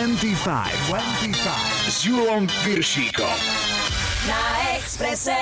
[0.00, 3.36] 25, 25 s Julom Piršíkom.
[4.28, 5.36] Na Exprese.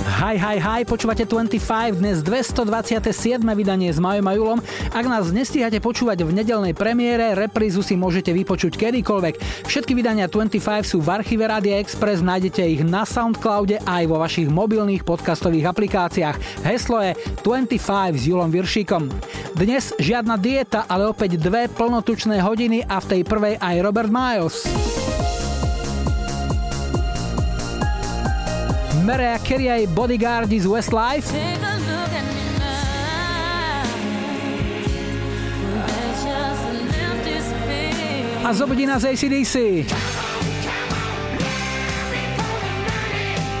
[0.00, 3.44] Hi, hi, hi, počúvate 25, dnes 227.
[3.52, 4.60] vydanie s Majom a Julom.
[4.96, 9.66] Ak nás nestíhate počúvať v nedelnej premiére, reprízu si môžete vypočuť kedykoľvek.
[9.68, 14.48] Všetky vydania 25 sú v archíve Radia Express, nájdete ich na Soundcloude aj vo vašich
[14.48, 16.64] mobilných podcastových aplikáciách.
[16.64, 17.12] Heslo je
[17.44, 19.12] 25 s Julom Viršíkom.
[19.52, 24.64] Dnes žiadna dieta, ale opäť dve plnotučné hodiny a v tej prvej aj Robert Miles.
[29.10, 31.34] Mariah Carey aj Bodyguard z Westlife.
[38.46, 39.82] A zobudí nás ACDC.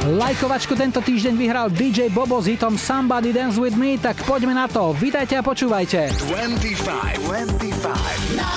[0.06, 4.70] Lajkovačku tento týždeň vyhral DJ Bobo s hitom Somebody Dance With Me, tak poďme na
[4.70, 4.94] to.
[4.94, 6.14] Vítajte a počúvajte.
[6.30, 8.50] 25, 25 Na.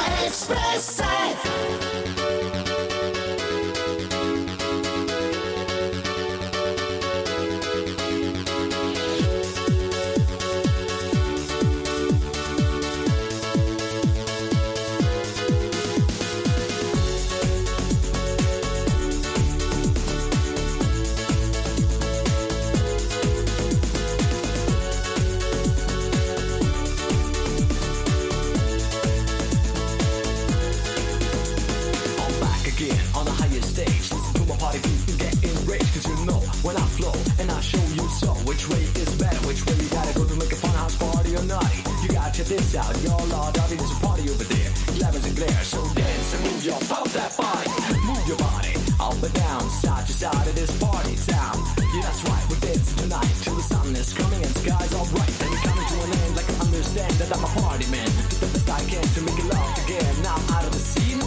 [34.74, 35.94] Listen to my party people get enraged.
[35.94, 38.34] Cause you know when I flow and I show you so.
[38.50, 39.38] Which way is better?
[39.46, 41.78] Which way you gotta go to make a fun house party or naughty?
[42.02, 42.90] You gotta check this out.
[43.04, 43.78] Y'all are darting.
[43.78, 44.72] There's a party over there.
[44.98, 45.64] Glamours and glare.
[45.64, 47.70] So dance and move your pump that body.
[48.02, 51.58] Move your body up and down, side to side of this party town.
[51.94, 52.44] Yeah, that's right.
[52.50, 55.34] We're dancing tonight till the sun is coming and skies all bright.
[55.38, 58.10] Then you're coming to an end like I understand that I'm a party man.
[58.30, 60.14] Do the best I can to make it love again.
[60.24, 61.22] Now I'm out of the scene.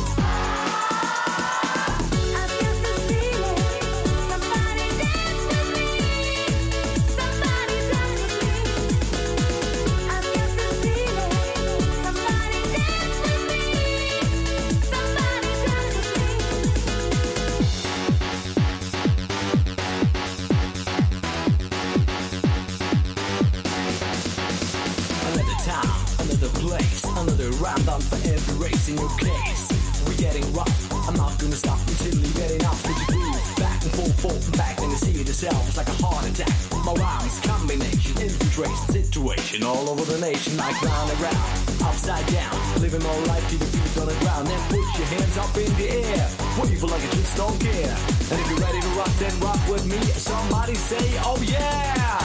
[28.01, 29.69] For every race in your case.
[30.07, 30.77] We're getting rough.
[31.09, 32.83] I'm not gonna stop until you get enough.
[32.87, 35.67] With your groove, back and forth, forth and back, and you see it yourself.
[35.69, 36.53] It's like a heart attack.
[36.85, 41.51] My rhymes combination infiltrates situation all over the nation, like round and round,
[41.83, 42.55] upside down.
[42.81, 44.47] Living more life, to the feet on the ground.
[44.47, 46.29] Then put your hands up in the air.
[46.61, 47.97] Wave like you just don't care.
[48.31, 49.99] And if you're ready to rock, then rock with me.
[50.15, 52.19] Somebody say, Oh yeah!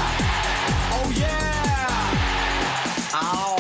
[0.97, 1.51] Oh yeah!
[3.13, 3.50] Ow!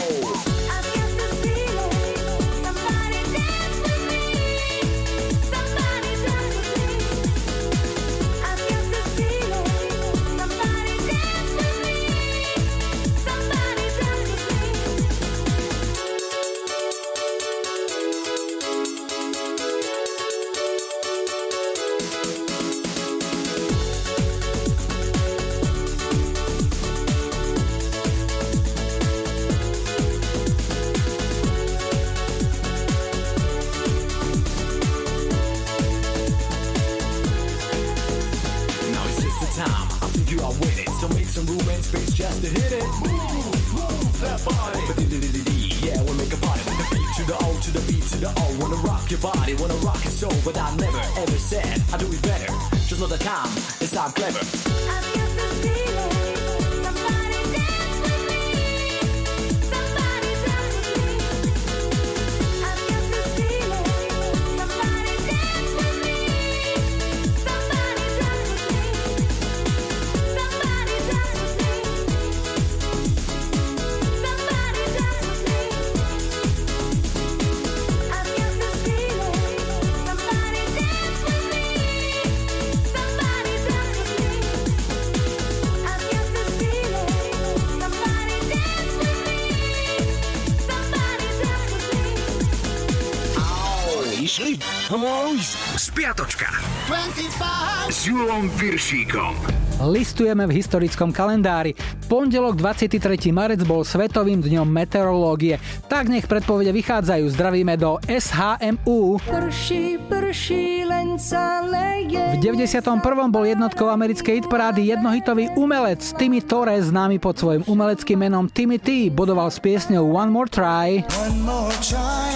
[100.01, 101.77] Listujeme v historickom kalendári.
[102.09, 103.29] Pondelok 23.
[103.29, 105.61] marec bol Svetovým dňom meteorológie.
[105.85, 107.29] Tak nech predpovede vychádzajú.
[107.29, 109.21] Zdravíme do SHMU.
[109.21, 112.17] Prší, prší, len sa leje.
[112.17, 112.81] V 91.
[113.29, 119.13] bol jednotkou americkej hitparády jednohitový umelec Timmy Torres, známy pod svojim umeleckým menom Timmy T,
[119.13, 121.05] bodoval s piesňou One More Try.
[121.29, 122.33] One more try.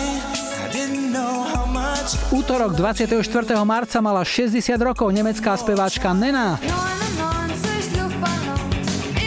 [2.06, 3.26] V útorok 24.
[3.66, 6.62] marca mala 60 rokov nemecká speváčka Nena.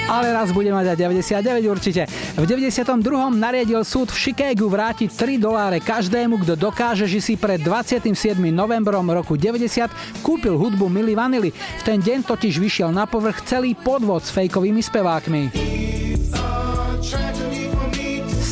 [0.09, 2.03] Ale raz bude mať aj 99 určite.
[2.35, 3.05] V 92.
[3.37, 8.09] nariadil súd v Chicagu vrátiť 3 doláre každému, kto dokáže, že si pred 27.
[8.49, 11.53] novembrom roku 90 kúpil hudbu Milly Vanilly.
[11.53, 15.43] V ten deň totiž vyšiel na povrch celý podvod s fejkovými spevákmi.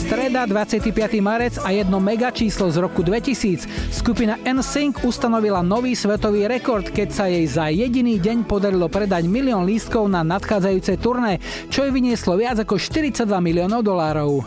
[0.07, 0.95] Streda 25.
[1.19, 3.91] marec a jedno mega číslo z roku 2000.
[3.91, 9.67] Skupina NSYNC ustanovila nový svetový rekord, keď sa jej za jediný deň podarilo predať milión
[9.67, 11.43] lístkov na nadchádzajúce turné,
[11.75, 14.47] čo jej vynieslo viac ako 42 miliónov dolárov.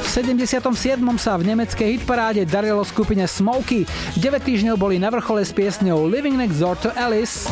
[0.00, 0.72] V 77.
[1.20, 3.84] sa v nemeckej hitparáde darilo skupine Smokey.
[4.16, 7.44] 9 týždňov boli na vrchole s piesňou Living Next Door to Alice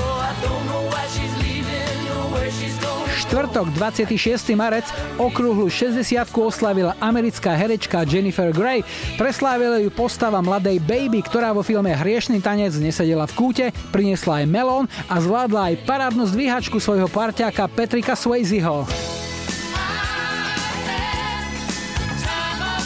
[3.25, 4.53] štvrtok 26.
[4.53, 4.85] marec
[5.17, 6.05] okrúhlu 60
[6.37, 8.85] oslavila americká herečka Jennifer Grey.
[9.17, 14.47] Preslávila ju postava mladej Baby, ktorá vo filme Hriešný tanec nesedela v kúte, priniesla aj
[14.53, 18.85] melón a zvládla aj parádnu zdvíhačku svojho parťáka Petrika Swayzeho.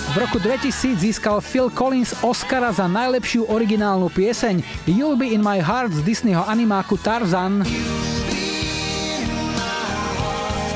[0.08, 5.58] V roku 2000 získal Phil Collins Oscara za najlepšiu originálnu pieseň You'll Be In My
[5.58, 7.66] Heart z Disneyho animáku Tarzan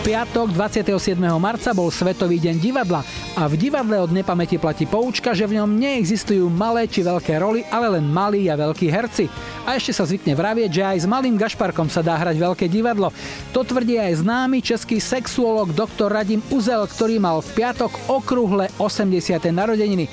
[0.03, 1.15] piatok 27.
[1.39, 3.07] marca bol Svetový deň divadla
[3.39, 7.63] a v divadle od nepamäti platí poučka, že v ňom neexistujú malé či veľké roly,
[7.71, 9.31] ale len malí a veľkí herci.
[9.63, 13.15] A ešte sa zvykne vravieť, že aj s malým gašparkom sa dá hrať veľké divadlo.
[13.55, 16.11] To tvrdí aj známy český sexuolog dr.
[16.11, 19.39] Radim Uzel, ktorý mal v piatok okrúhle 80.
[19.55, 20.11] narodeniny.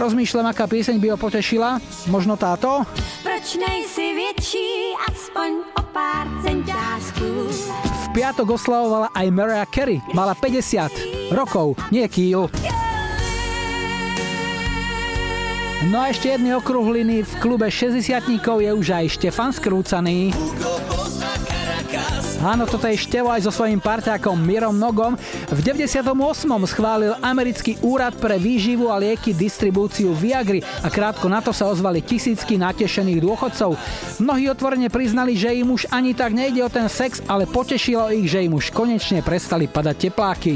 [0.00, 1.76] Rozmýšľam, aká pieseň by ho potešila.
[2.08, 2.88] Možno táto?
[3.20, 7.95] Proč nejsi větší, aspoň o pár centiásků.
[8.16, 10.00] Piatok oslavovala aj Mariah Carey.
[10.16, 12.48] Mala 50 rokov, nie kýl.
[15.92, 18.00] No a ešte jedny okruhliny v klube 60
[18.40, 20.32] je už aj Štefan Skrúcaný.
[22.46, 25.18] Áno, toto je Števo aj so svojím parťákom Mirom Nogom.
[25.50, 26.06] V 98.
[26.68, 32.04] schválil americký úrad pre výživu a lieky distribúciu Viagry a krátko na to sa ozvali
[32.04, 33.74] tisícky natešených dôchodcov.
[34.22, 38.30] Mnohí otvorene priznali, že im už ani tak nejde o ten sex, ale potešilo ich,
[38.30, 40.54] že im už konečne prestali padať tepláky.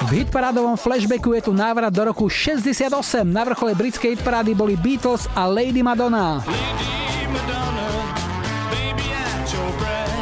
[0.00, 2.90] V hitparádovom flashbacku je tu návrat do roku 68.
[3.26, 6.42] Na vrchole britskej hitparády boli Beatles a Lady Madonna.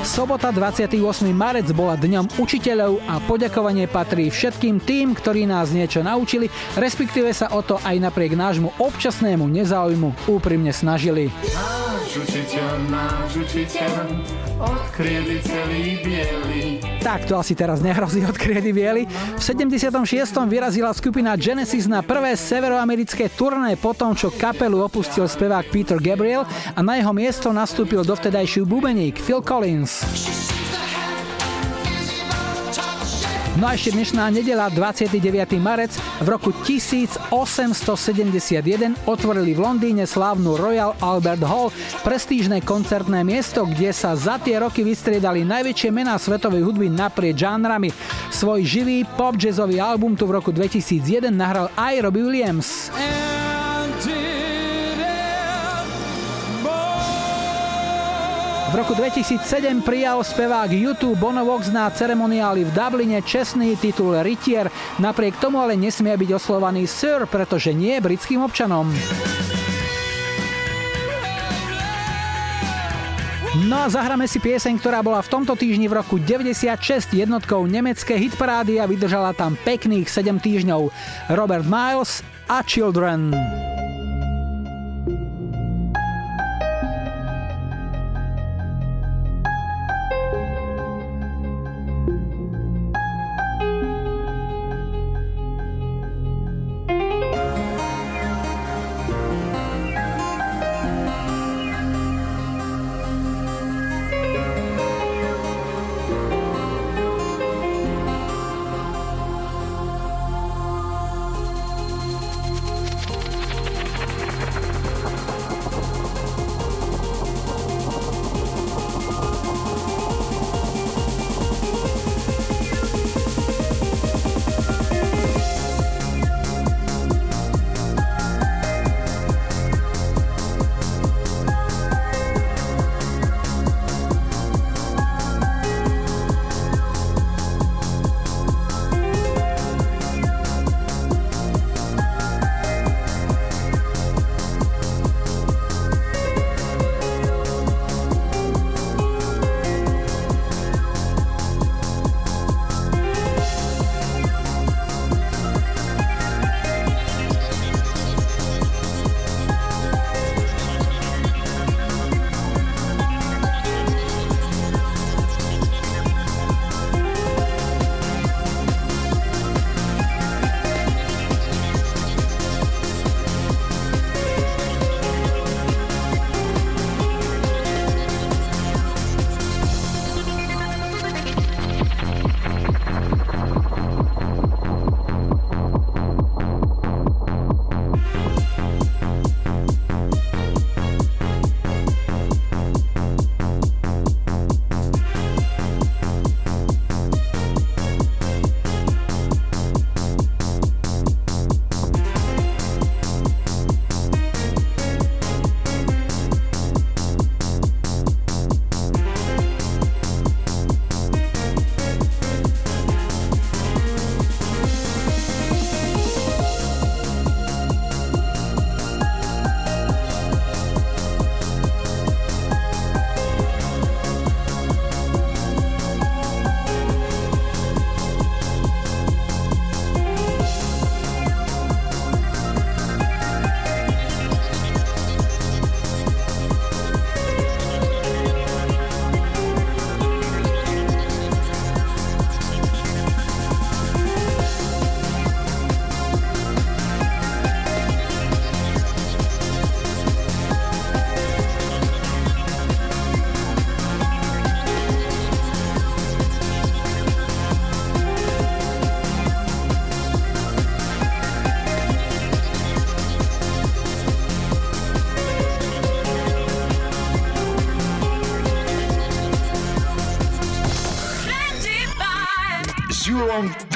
[0.09, 0.97] Sobota 28.
[1.37, 6.49] marec bola dňom učiteľov a poďakovanie patrí všetkým tým, ktorí nás niečo naučili,
[6.81, 11.29] respektíve sa o to aj napriek nášmu občasnému nezáujmu úprimne snažili.
[11.53, 16.83] Náš učiteľ, náš učiteľ, odkriedy celý biely.
[16.99, 19.07] Tak to asi teraz nehrozí od kriedy biely.
[19.39, 20.03] V 76.
[20.51, 26.43] vyrazila skupina Genesis na prvé severoamerické turné po tom, čo kapelu opustil spevák Peter Gabriel
[26.75, 30.03] a na jeho miesto nastúpil dovtedajší bubeník Phil Collins.
[33.59, 35.19] No a ešte dnešná nedela, 29.
[35.59, 35.91] marec,
[36.23, 37.27] v roku 1871
[39.03, 41.75] otvorili v Londýne slávnu Royal Albert Hall,
[42.07, 47.91] prestížne koncertné miesto, kde sa za tie roky vystriedali najväčšie mená svetovej hudby naprieč žánrami.
[48.31, 52.95] Svoj živý pop jazzový album tu v roku 2001 nahral aj Robbie Williams.
[58.69, 64.69] V roku 2007 prijal spevák YouTube Bono Vox na ceremoniáli v Dubline čestný titul Rytier,
[65.01, 68.93] napriek tomu ale nesmie byť oslovaný Sir, pretože nie je britským občanom.
[73.65, 78.21] No a zahráme si pieseň, ktorá bola v tomto týždni v roku 96 jednotkou nemecké
[78.21, 80.93] hitparády a vydržala tam pekných 7 týždňov.
[81.33, 82.21] Robert Miles
[82.53, 83.33] a Children.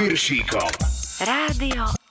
[0.02, 0.70] Piršíkom.
[1.22, 2.01] Rádio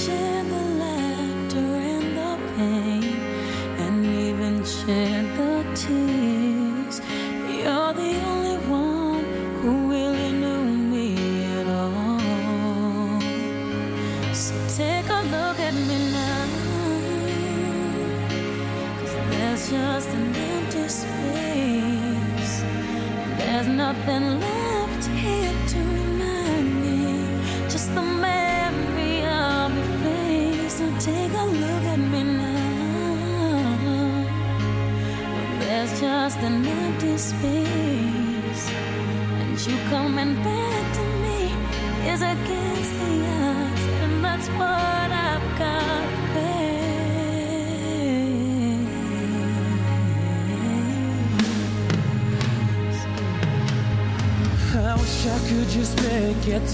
[0.00, 0.10] 写
[0.48, 0.89] 不来。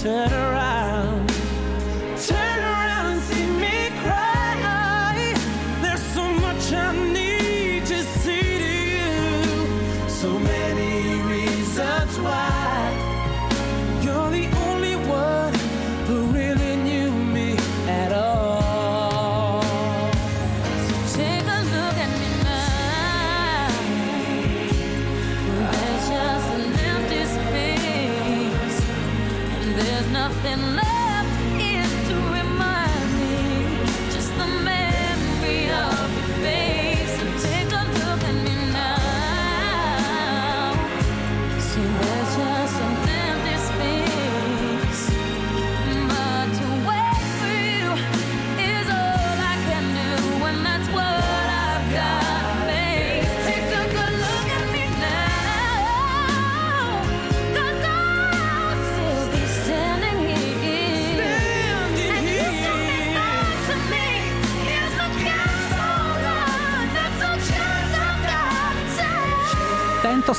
[0.03, 0.46] Turn around.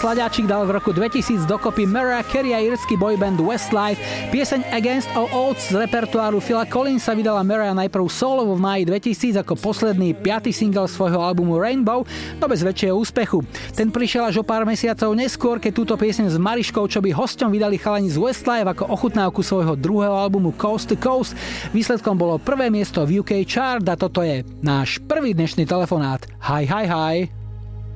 [0.08, 4.00] Sladáčik dal v roku 2000 dokopy Mariah Carey a írsky boyband Westlife.
[4.32, 9.44] Pieseň Against All Odds z repertoáru Phila Collinsa vydala Mariah najprv solo v máji 2000
[9.44, 12.08] ako posledný piatý single svojho albumu Rainbow,
[12.40, 13.44] no bez väčšieho úspechu.
[13.76, 17.52] Ten prišiel až o pár mesiacov neskôr, keď túto pieseň s Mariškou, čo by hosťom
[17.52, 21.36] vydali chalani z Westlife ako ochutnávku svojho druhého albumu Coast to Coast.
[21.76, 26.24] Výsledkom bolo prvé miesto v UK chart a toto je náš prvý dnešný telefonát.
[26.48, 27.37] Hi, hi, hi.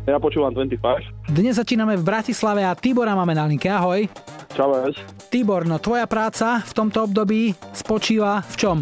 [0.02, 1.30] Ja počúvam 25.
[1.30, 3.70] Dnes začíname v Bratislave a Tibora máme na linke.
[3.70, 4.10] Ahoj.
[4.50, 4.98] Čaves.
[5.30, 8.76] Tibor, no tvoja práca v tomto období spočíva v čom?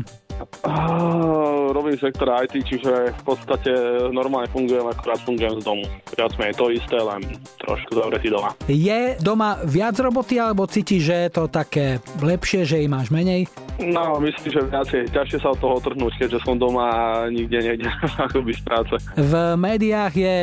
[0.65, 3.71] Ah, robím sektor IT, čiže v podstate
[4.13, 5.85] normálne fungujem, akurát fungujem z domu.
[6.17, 7.21] Viac menej to isté, len
[7.61, 8.57] trošku zavretý doma.
[8.69, 13.49] Je doma viac roboty, alebo cítiš, že je to také lepšie, že ich máš menej?
[13.81, 17.89] No, myslím, že viacej ťažšie sa od toho otrhnúť, keďže som doma a nikde nejde
[18.29, 18.95] akoby z práce.
[19.17, 20.35] V médiách je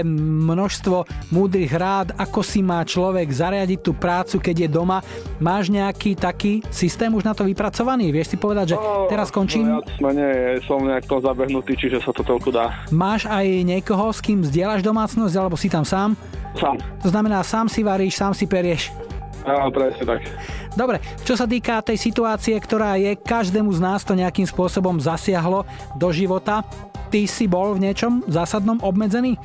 [0.50, 5.06] množstvo múdrych rád, ako si má človek zariadiť tú prácu, keď je doma.
[5.38, 8.10] Máš nejaký taký systém už na to vypracovaný?
[8.10, 9.70] Vieš si povedať, že teraz končím?
[9.70, 12.72] No, ja menej som nejak tom zabehnutý, čiže sa to toľko dá.
[12.92, 16.14] Máš aj niekoho, s kým zdieľaš domácnosť, alebo si tam sám?
[16.58, 16.78] Sám.
[17.04, 18.90] To znamená, sám si varíš, sám si perieš.
[19.48, 20.28] Áno, presne tak.
[20.76, 25.64] Dobre, čo sa týka tej situácie, ktorá je, každému z nás to nejakým spôsobom zasiahlo
[25.96, 26.62] do života.
[27.08, 29.40] Ty si bol v niečom zásadnom obmedzený?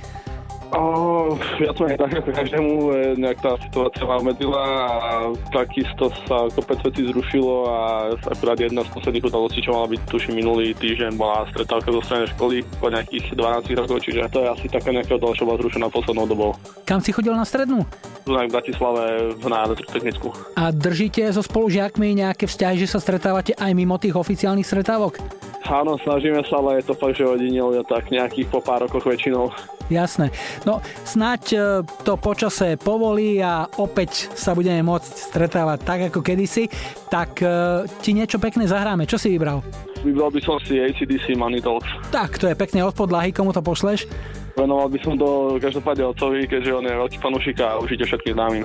[0.72, 5.12] O, viac menej tak, ako každému e, nejak tá situácia ma obmedzila a
[5.52, 7.78] takisto sa kopec vecí zrušilo a
[8.24, 12.24] akurát jedna z posledných udalostí, čo mala byť tuším minulý týždeň, bola stretávka zo strany
[12.32, 15.86] školy po nejakých 12 rokov, čiže to je asi taká nejaká udalosť, čo bola zrušená
[15.92, 16.50] poslednou dobou.
[16.88, 17.84] Kam si chodil na strednú?
[18.24, 20.32] Tu v Bratislave na elektrotechnickú.
[20.56, 25.20] A držíte so spolužiakmi nejaké vzťahy, že sa stretávate aj mimo tých oficiálnych stretávok?
[25.62, 29.54] Áno, snažíme sa, ale je to fakt, že odinelo tak nejakých po pár rokoch väčšinou.
[29.92, 30.32] Jasné.
[30.64, 31.58] No, snáď e,
[32.02, 36.66] to počase povolí a opäť sa budeme môcť stretávať tak ako kedysi.
[37.12, 37.46] Tak e,
[38.00, 39.04] ti niečo pekné zahráme.
[39.04, 39.60] Čo si vybral?
[40.02, 41.88] Vybral by som si ACDC Money Talks.
[42.10, 44.06] Tak, to je pekne od podlahy, komu to pošleš?
[44.52, 48.64] Venoval by som to každopádne otcovi, keďže on je veľký fanúšik a určite všetkým známym.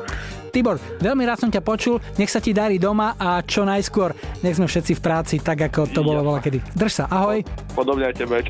[0.52, 4.12] Tibor, veľmi rád som ťa počul, nech sa ti darí doma a čo najskôr,
[4.44, 6.60] nech sme všetci v práci, tak ako to bolo voľa kedy.
[6.76, 7.40] Drž sa, ahoj.
[7.72, 8.44] Podobne aj tebe,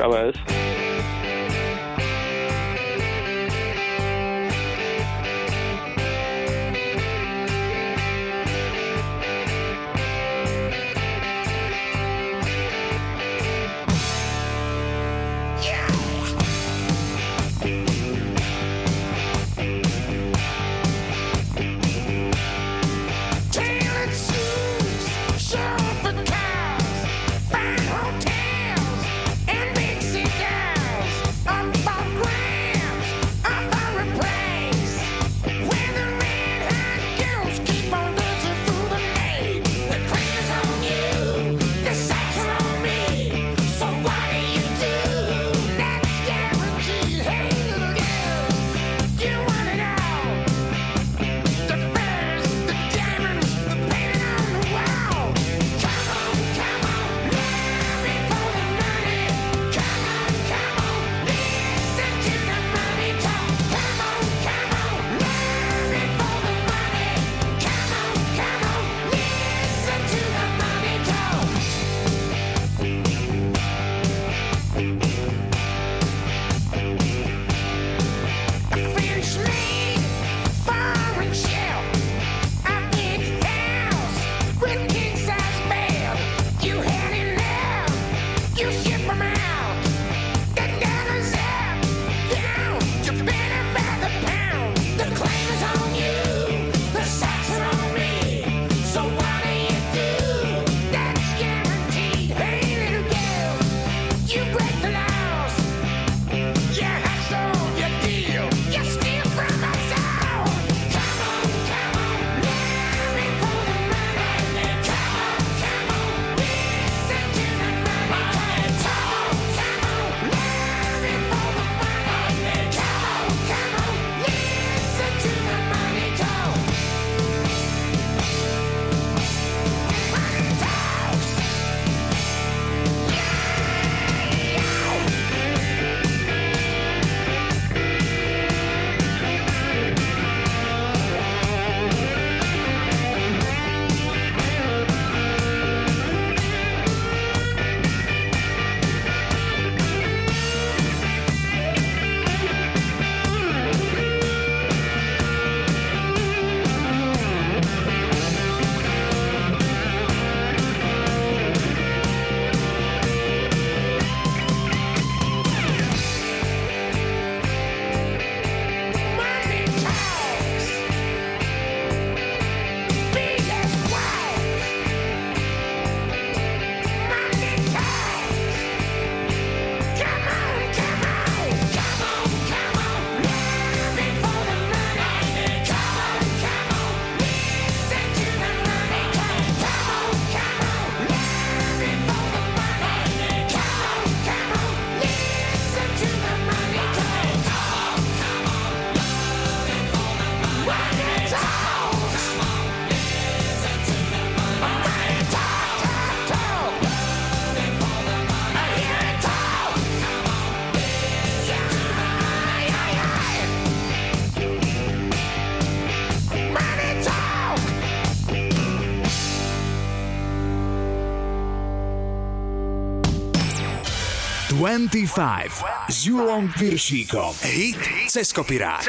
[224.78, 225.66] čaves.
[225.90, 227.34] s Julom Piršíkom.
[227.42, 228.86] Hit cez kopirát.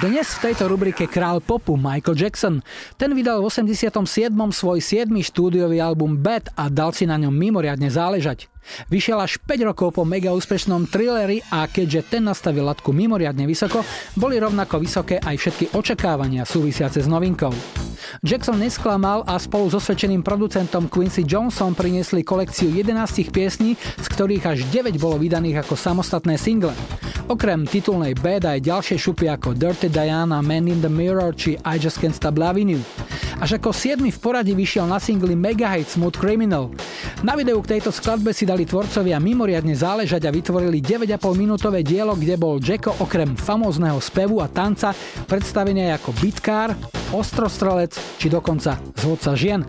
[0.00, 2.64] Dnes v tejto rubrike král popu Michael Jackson.
[2.96, 4.32] Ten vydal v 87.
[4.32, 5.12] svoj 7.
[5.12, 8.48] štúdiový album Bad a dal si na ňom mimoriadne záležať.
[8.88, 13.84] Vyšiel až 5 rokov po mega úspešnom thrilleri a keďže ten nastavil latku mimoriadne vysoko,
[14.16, 17.52] boli rovnako vysoké aj všetky očakávania súvisiace s novinkou.
[18.24, 24.44] Jackson nesklamal a spolu so svedčeným producentom Quincy Johnson priniesli kolekciu 11 piesní, z ktorých
[24.46, 26.72] až 9 bolo vydaných ako samostatné single.
[27.26, 31.76] Okrem titulnej Bad aj ďalšie šupy ako Dirty Diana, Man in the Mirror či I
[31.76, 32.80] Just Can't Stop Loving You.
[33.36, 36.72] Až ako 7 v poradí vyšiel na singli Mega Hate Smooth Criminal.
[37.20, 42.16] Na videu k tejto skladbe si dali tvorcovia mimoriadne záležať a vytvorili 9,5 minútové dielo,
[42.16, 44.96] kde bol Jacko okrem famózneho spevu a tanca
[45.28, 46.72] predstavený ako bitkár,
[47.12, 49.62] ostrostrelec či dokonca zvodca žien.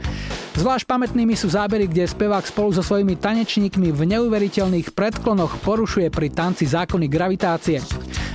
[0.57, 6.33] Zvlášť pamätnými sú zábery, kde spevák spolu so svojimi tanečníkmi v neuveriteľných predklonoch porušuje pri
[6.33, 7.77] tanci zákony gravitácie.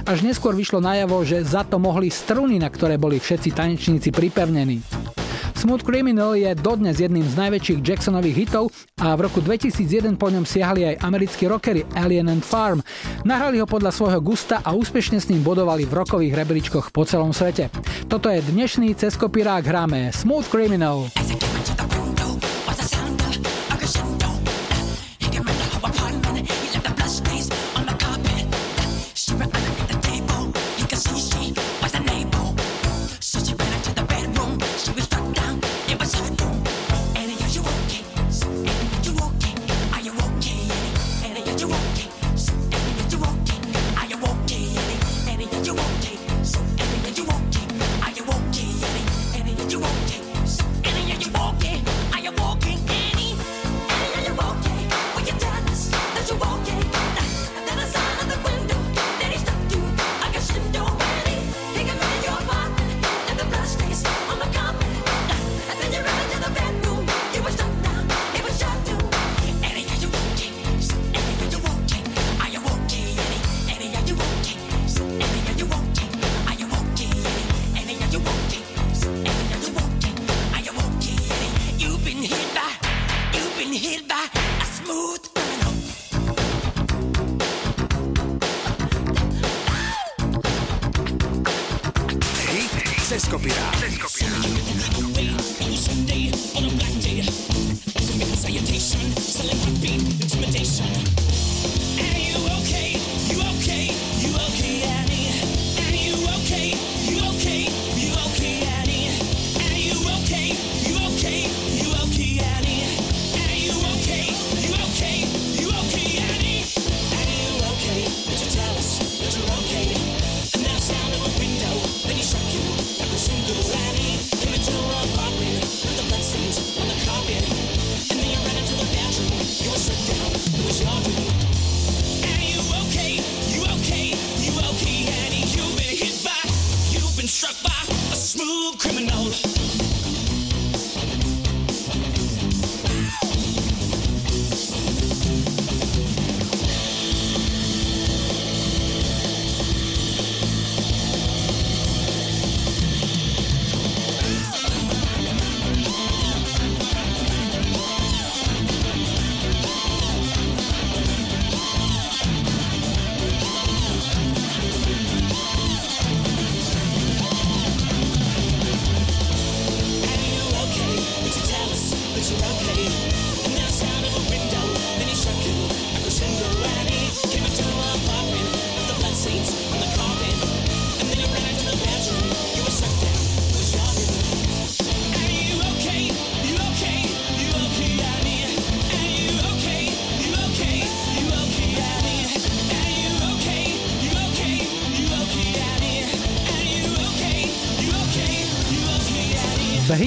[0.06, 5.21] Až neskôr vyšlo najavo, že za to mohli struny, na ktoré boli všetci tanečníci pripevnení.
[5.56, 10.44] Smooth Criminal je dodnes jedným z najväčších Jacksonových hitov a v roku 2001 po ňom
[10.44, 12.84] siahali aj americkí rockery Alien and Farm.
[13.22, 17.30] Nahrali ho podľa svojho gusta a úspešne s ním bodovali v rokových rebríčkoch po celom
[17.30, 17.70] svete.
[18.10, 21.08] Toto je dnešný ceskopirák hráme Smooth Criminal.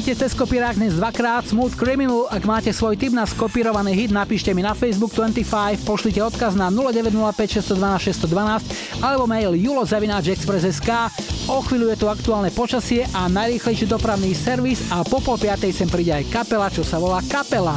[0.05, 2.29] Hite cez kopírák dnes dvakrát Smooth Criminal.
[2.29, 6.69] Ak máte svoj tip na skopírovaný hit, napíšte mi na Facebook 25, pošlite odkaz na
[6.69, 7.33] 0905
[7.73, 11.09] 612 612 alebo mail julozavináčexpress.sk.
[11.49, 15.89] O chvíľu je tu aktuálne počasie a najrýchlejší dopravný servis a po pol piatej sem
[15.89, 17.73] príde aj kapela, čo sa volá Kapela.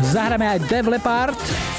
[0.00, 1.69] Zahráme aj Dev Leppard.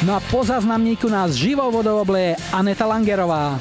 [0.00, 3.60] No a po zaznamníku nás živou vodou obleje Aneta Langerová.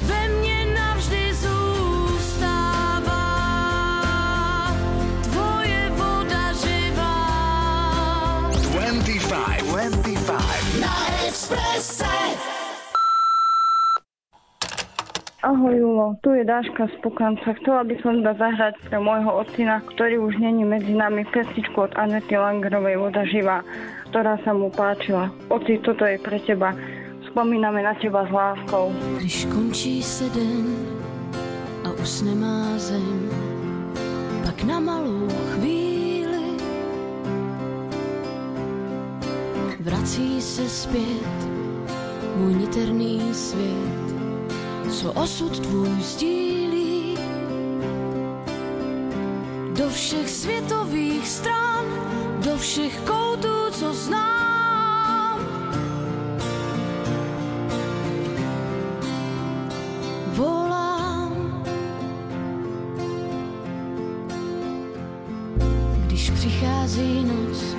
[15.39, 17.52] Ahoj Julo, tu je Dáška z Pukanca.
[17.60, 21.28] Chcela by som iba zahrať pre môjho otcina, ktorý už není medzi nami.
[21.28, 23.60] Pesničku od Anety Langerovej Voda živá
[24.10, 25.30] ktorá sa mu páčila.
[25.54, 26.74] Oci, toto je pre teba.
[27.30, 28.89] Spomíname na teba s láskou.
[29.22, 30.65] Když končí se den
[31.86, 33.30] a usne má zem,
[34.45, 36.58] pak na malou chvíli
[39.80, 41.38] vrací se zpět
[42.36, 44.15] můj niterný svět,
[44.89, 46.59] co osud tvůj sdílí.
[49.80, 51.86] do všech světových stran,
[52.46, 55.39] do všech koutů, co znám.
[60.28, 61.63] Volám.
[66.06, 67.76] Když přichází noc,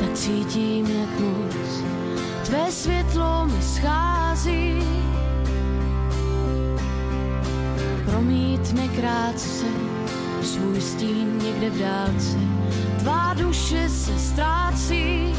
[0.00, 1.82] tak cítím, jak moc
[2.44, 4.82] tvé světlo mi schází.
[8.04, 9.66] Promítne krátce,
[10.48, 12.38] svůj stín někde v dálce,
[12.98, 15.34] tvá duše se ztrácí.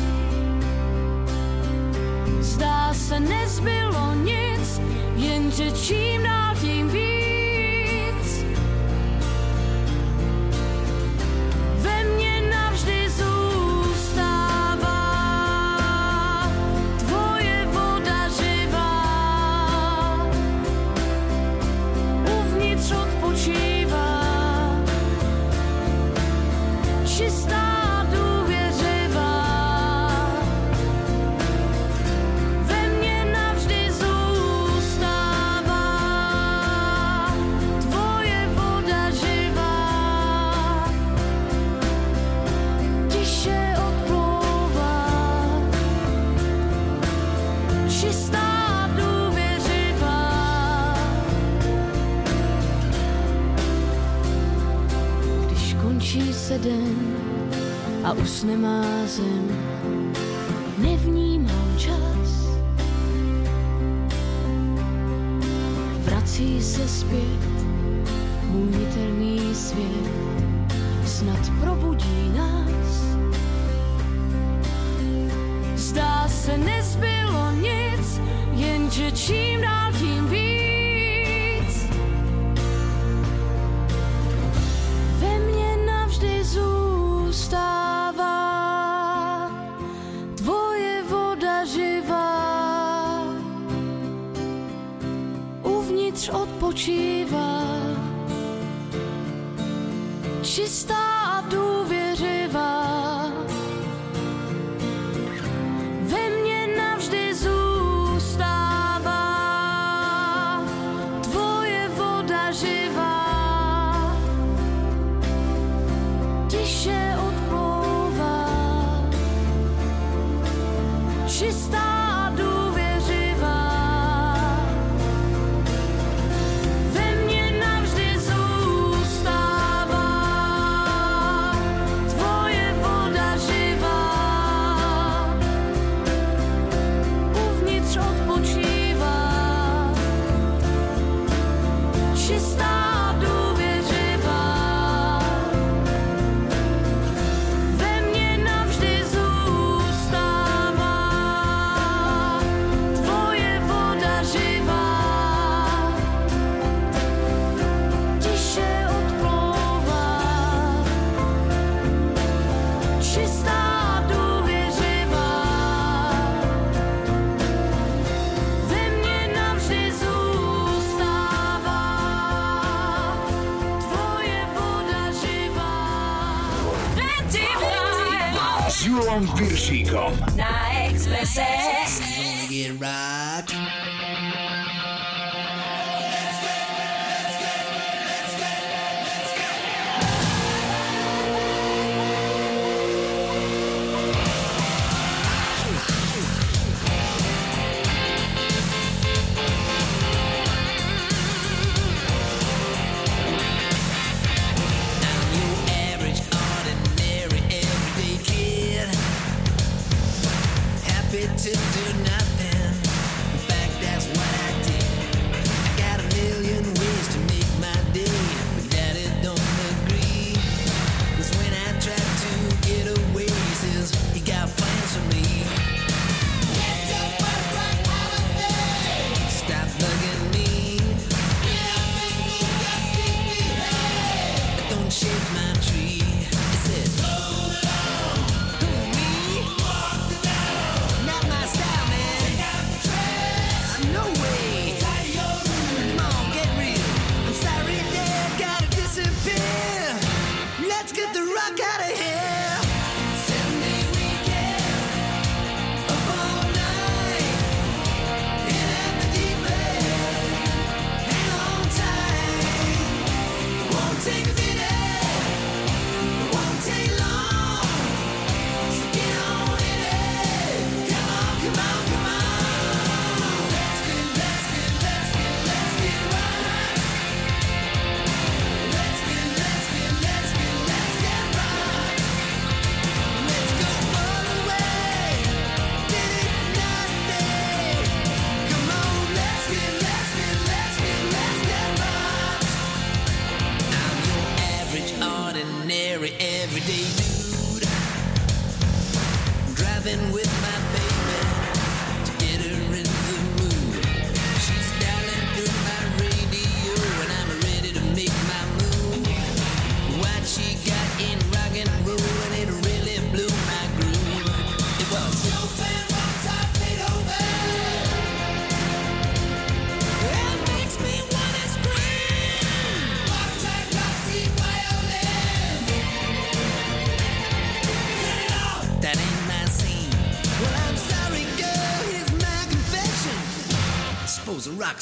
[2.40, 4.82] Zdá se nezbylo nic,
[5.16, 6.56] jenže čím dál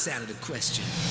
[0.07, 1.06] out of the question.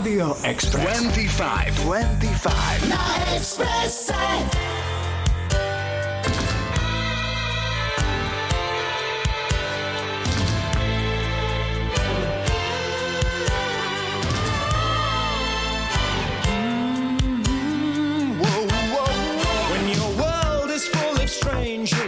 [0.00, 0.98] Radio Express.
[1.02, 1.78] 25.
[1.82, 2.88] 25.
[2.88, 2.96] La
[3.36, 4.16] Expressa.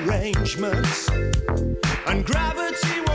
[0.07, 1.09] arrangements
[2.07, 3.12] and gravity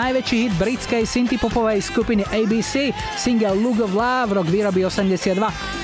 [0.00, 2.88] najväčší hit britskej synthpopovej skupiny ABC,
[3.20, 5.36] single Look of Love, rok výroby 82.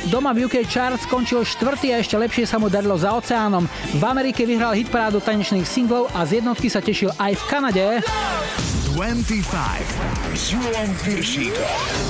[0.08, 3.68] Doma v UK chart skončil štvrtý a ešte lepšie sa mu darilo za oceánom.
[3.92, 7.86] V Amerike vyhral hitparádu tanečných singlov a z jednotky sa tešil aj v Kanade.
[8.96, 12.05] 25 s Julom Piršíkom.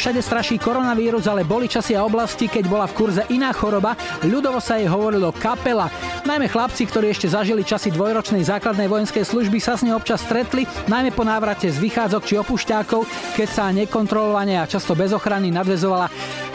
[0.00, 3.92] Všade straší koronavírus, ale boli časy a oblasti, keď bola v kurze iná choroba,
[4.24, 5.92] ľudovo sa jej hovorilo kapela.
[6.24, 10.64] Najmä chlapci, ktorí ešte zažili časy dvojročnej základnej vojenskej služby, sa s ňou občas stretli,
[10.88, 13.04] najmä po návrate z vychádzok či opušťákov,
[13.36, 16.08] keď sa nekontrolovane a často bez ochrany nadvezovala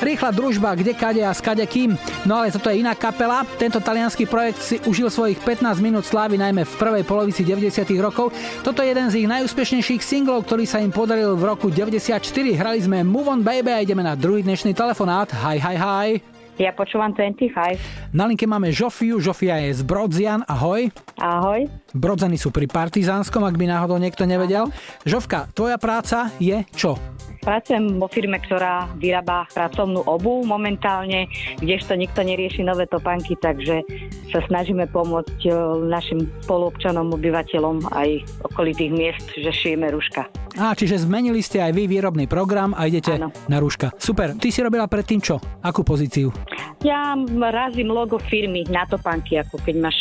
[0.05, 1.97] rýchla družba kde kade a skade kým.
[2.29, 3.41] No ale toto je iná kapela.
[3.57, 7.81] Tento talianský projekt si užil svojich 15 minút slávy najmä v prvej polovici 90.
[7.97, 8.29] rokov.
[8.61, 12.21] Toto je jeden z ich najúspešnejších singlov, ktorý sa im podaril v roku 94.
[12.53, 15.33] Hrali sme Move on Baby a ideme na druhý dnešný telefonát.
[15.33, 16.09] Hi, hi, hi.
[16.55, 18.15] Ja počúvam 25.
[18.15, 20.87] Na linke máme Žofiu, Žofia je z Brodzian, ahoj.
[21.19, 21.84] Ahoj.
[21.95, 24.67] Brodzany sú pri Partizánskom, ak by náhodou niekto nevedel.
[25.07, 26.99] Žovka, tvoja práca je čo?
[27.45, 31.29] Pracujem vo firme, ktorá vyrába pracovnú obu momentálne,
[31.61, 33.85] kdežto nikto nerieši nové topánky, takže
[34.33, 35.49] sa snažíme pomôcť e,
[35.85, 38.09] našim spoluobčanom, obyvateľom aj
[38.49, 40.25] okolitých miest, že šijeme ruška.
[40.57, 43.29] Á, čiže zmenili ste aj vy výrobný program a idete Áno.
[43.45, 43.93] na rúška.
[44.01, 44.33] Super.
[44.33, 45.37] Ty si robila predtým čo?
[45.61, 46.33] Akú pozíciu?
[46.81, 47.13] Ja
[47.53, 49.97] razím logo firmy na topánky, ako keď máš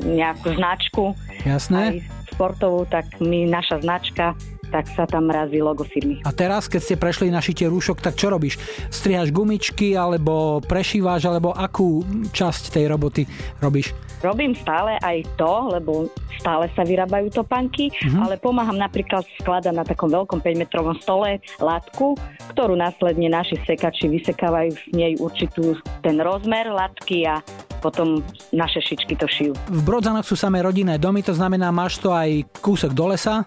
[0.00, 1.12] nejakú značku,
[1.44, 1.76] Jasné.
[1.76, 1.92] aj
[2.36, 4.36] športovú, tak my, naša značka,
[4.68, 6.20] tak sa tam razí logo firmy.
[6.22, 8.58] A teraz, keď ste prešli na šitie rúšok, tak čo robíš?
[8.88, 13.22] Strihaš gumičky, alebo prešíváš, alebo akú časť tej roboty
[13.58, 13.94] robíš?
[14.20, 16.08] Robím stále aj to, lebo
[16.40, 18.18] stále sa vyrábajú topánky, Mhm.
[18.22, 22.16] ale pomáham napríklad skladať na takom veľkom 5-metrovom stole látku,
[22.50, 27.40] ktorú následne naši sekači vysekávajú z nej určitú ten rozmer látky a
[27.78, 29.52] potom naše šičky to šijú.
[29.68, 33.44] V Brodzanoch sú samé rodinné domy, to znamená, máš to aj kúsok do lesa.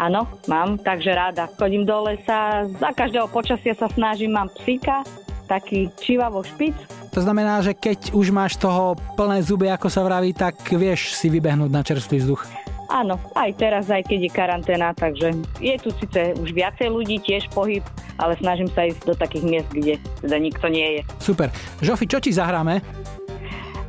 [0.00, 5.04] Áno, mám, takže ráda chodím do lesa, za každého počasia sa snažím, mám psíka,
[5.44, 6.72] taký čivavo špic,
[7.12, 11.26] To znamená, že keď už máš toho plné zuby, ako sa vraví, tak vieš si
[11.26, 12.46] vybehnúť na čerstvý vzduch.
[12.86, 17.50] Áno, aj teraz, aj keď je karanténa, takže je tu síce už viacej ľudí, tiež
[17.52, 17.84] pohyb,
[18.16, 19.94] ale snažím sa ísť do takých miest, kde
[20.24, 21.02] teda nikto nie je.
[21.22, 21.52] Super.
[21.82, 22.80] Žofi, čo ti zahráme?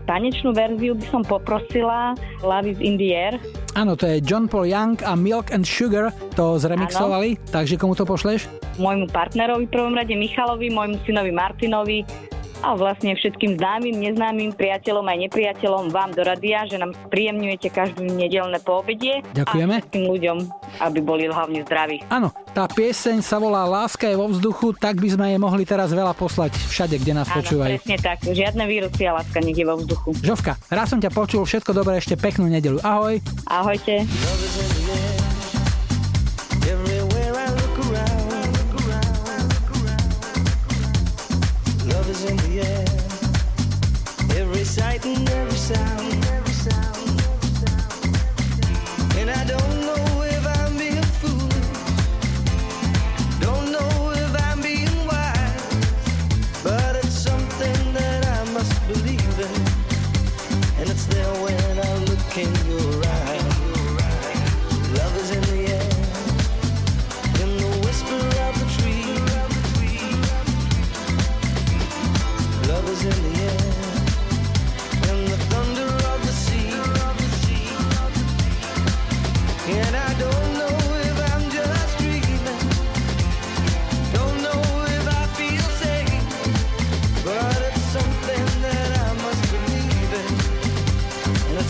[0.10, 3.38] Tanečnú verziu by som poprosila Love is in the air.
[3.78, 8.04] Áno, to je John Paul Young a Milk and Sugar to zremixovali, takže komu to
[8.04, 8.50] pošleš?
[8.82, 12.04] Môjmu partnerovi v prvom rade Michalovi, môjmu synovi Martinovi
[12.62, 18.06] a vlastne všetkým známym, neznámym, priateľom aj nepriateľom vám do radia, že nám príjemňujete každú
[18.06, 19.26] nedelné poobedie.
[19.34, 19.74] Ďakujeme.
[19.76, 20.38] A všetkým ľuďom,
[20.80, 22.06] aby boli hlavne zdraví.
[22.08, 25.90] Áno, tá pieseň sa volá Láska je vo vzduchu, tak by sme jej mohli teraz
[25.90, 27.82] veľa poslať všade, kde nás Áno, počúvajú.
[27.82, 28.18] presne tak.
[28.26, 30.10] Žiadne vírusy a láska nech je vo vzduchu.
[30.22, 32.78] Žovka, raz som ťa počul, všetko dobré, ešte peknú nedelu.
[32.86, 33.18] Ahoj.
[33.50, 34.06] Ahojte.
[42.62, 42.98] Is in
[44.30, 44.42] the air.
[44.42, 46.11] Every sight and every sound,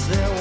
[0.07, 0.40] there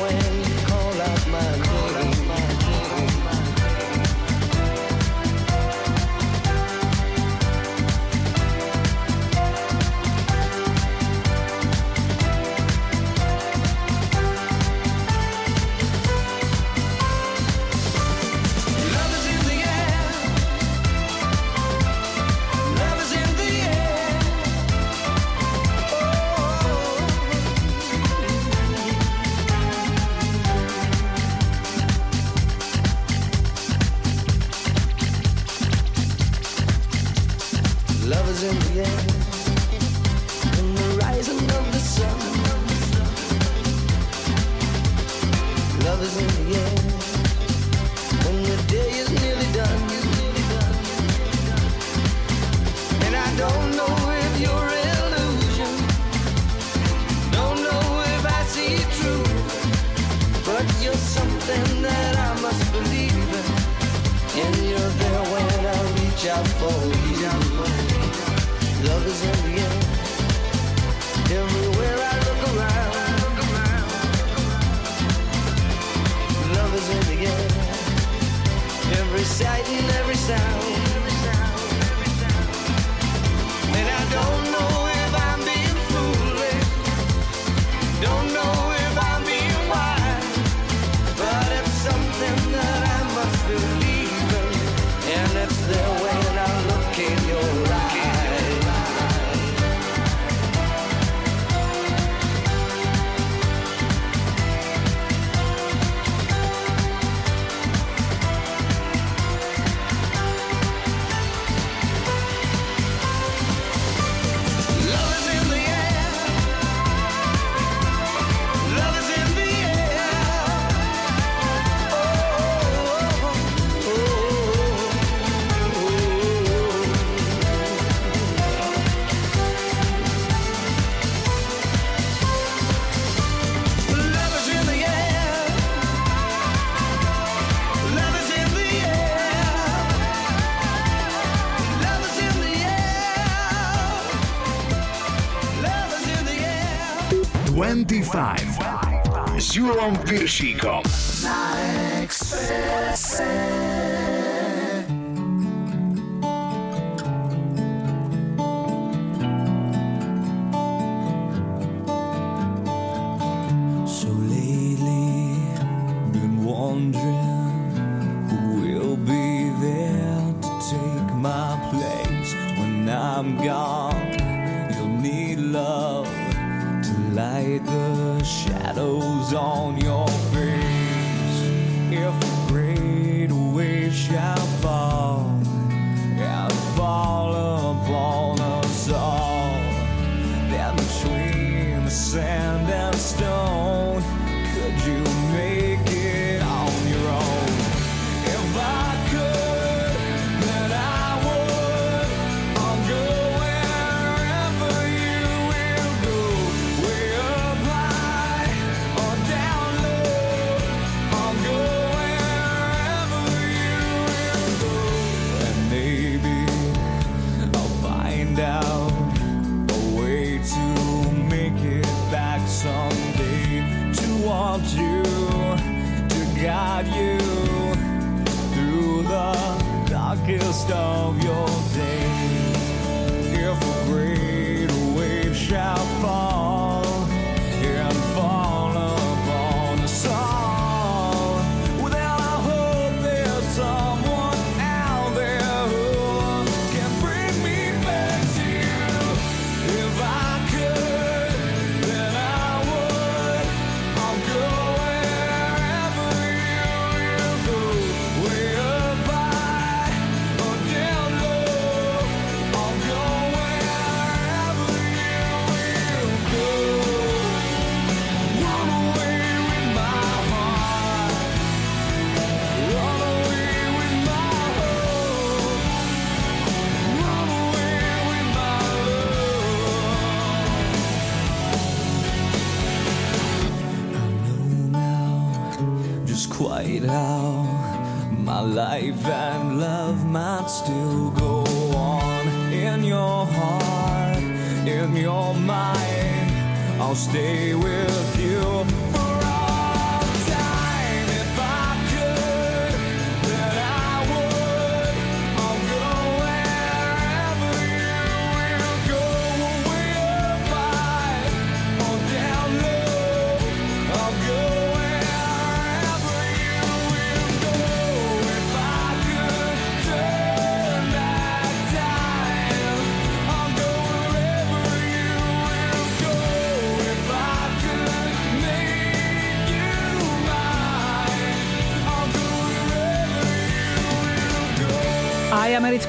[149.53, 150.89] 25 s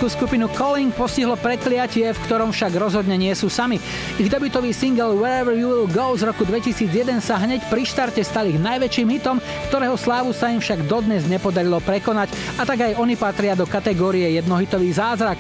[0.02, 3.78] Americkú skupinu Calling postihlo prekliatie, v ktorom však rozhodne nie sú sami.
[4.18, 8.49] Ich debutový single Wherever You Will Go z roku 2001 sa hneď pri štarte stal
[8.49, 9.38] ich najväčším hitom,
[9.70, 14.26] ktorého slávu sa im však dodnes nepodarilo prekonať a tak aj oni patria do kategórie
[14.41, 15.38] jednohitový zázrak.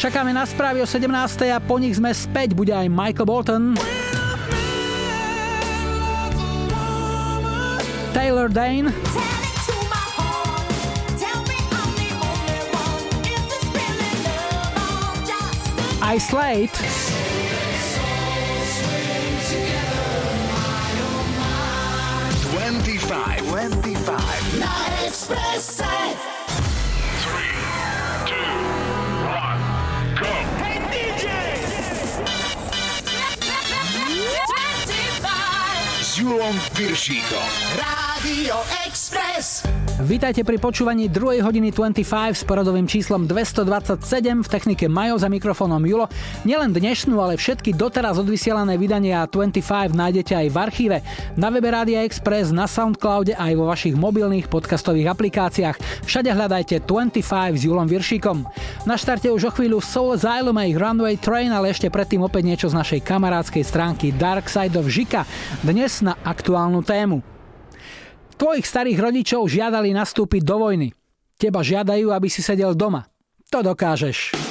[0.00, 1.04] Čakáme na správy o 17.
[1.52, 3.76] a po nich sme späť, bude aj Michael Bolton.
[8.16, 8.88] Taylor Dane.
[16.10, 16.72] I Slate.
[22.48, 23.44] Twenty-five.
[23.44, 24.58] Twenty-five.
[24.58, 24.72] Na
[25.04, 25.84] Expresse.
[30.56, 31.28] Hey DJ!
[36.00, 37.48] S Julom Piršíkom.
[37.76, 38.56] Rádio
[38.86, 39.77] Express.
[39.98, 41.42] Vítajte pri počúvaní 2.
[41.42, 46.06] hodiny 25 s poradovým číslom 227 v technike Majo za mikrofónom Julo.
[46.46, 50.96] Nielen dnešnú, ale všetky doteraz odvysielané vydania 25 nájdete aj v archíve,
[51.34, 56.06] na webe Rádia Express, na Soundcloude aj vo vašich mobilných podcastových aplikáciách.
[56.06, 58.46] Všade hľadajte 25 s Julom Viršíkom.
[58.86, 62.46] Na štarte už o chvíľu Soul Asylum a ich Runway Train, ale ešte predtým opäť
[62.46, 65.26] niečo z našej kamarádskej stránky Dark Side of Žika.
[65.66, 67.37] Dnes na aktuálnu tému.
[68.38, 70.88] Tvojich starých rodičov žiadali nastúpiť do vojny.
[71.34, 73.10] Teba žiadajú, aby si sedel doma.
[73.50, 74.47] To dokážeš.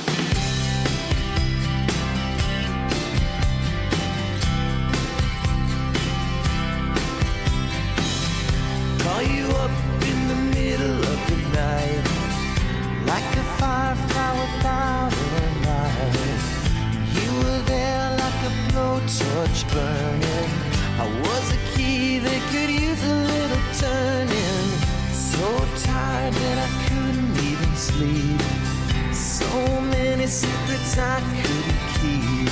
[30.29, 32.51] secrets I couldn't keep.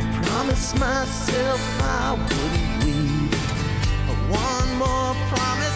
[0.00, 3.34] I promised myself I wouldn't weep.
[4.30, 5.73] One more promise.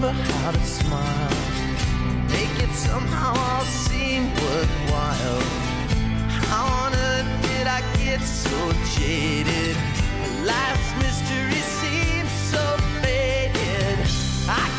[0.00, 1.30] remember how to smile.
[2.28, 5.40] Make it somehow all seem worthwhile.
[6.46, 9.76] How on earth did I get so jaded?
[10.44, 12.64] Life's mystery seems so
[13.02, 13.98] faded.
[14.48, 14.77] I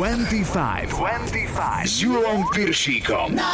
[0.00, 0.88] 25.
[0.88, 1.88] 25.
[1.90, 3.34] Z Jurą Pirsikom.
[3.34, 3.52] Na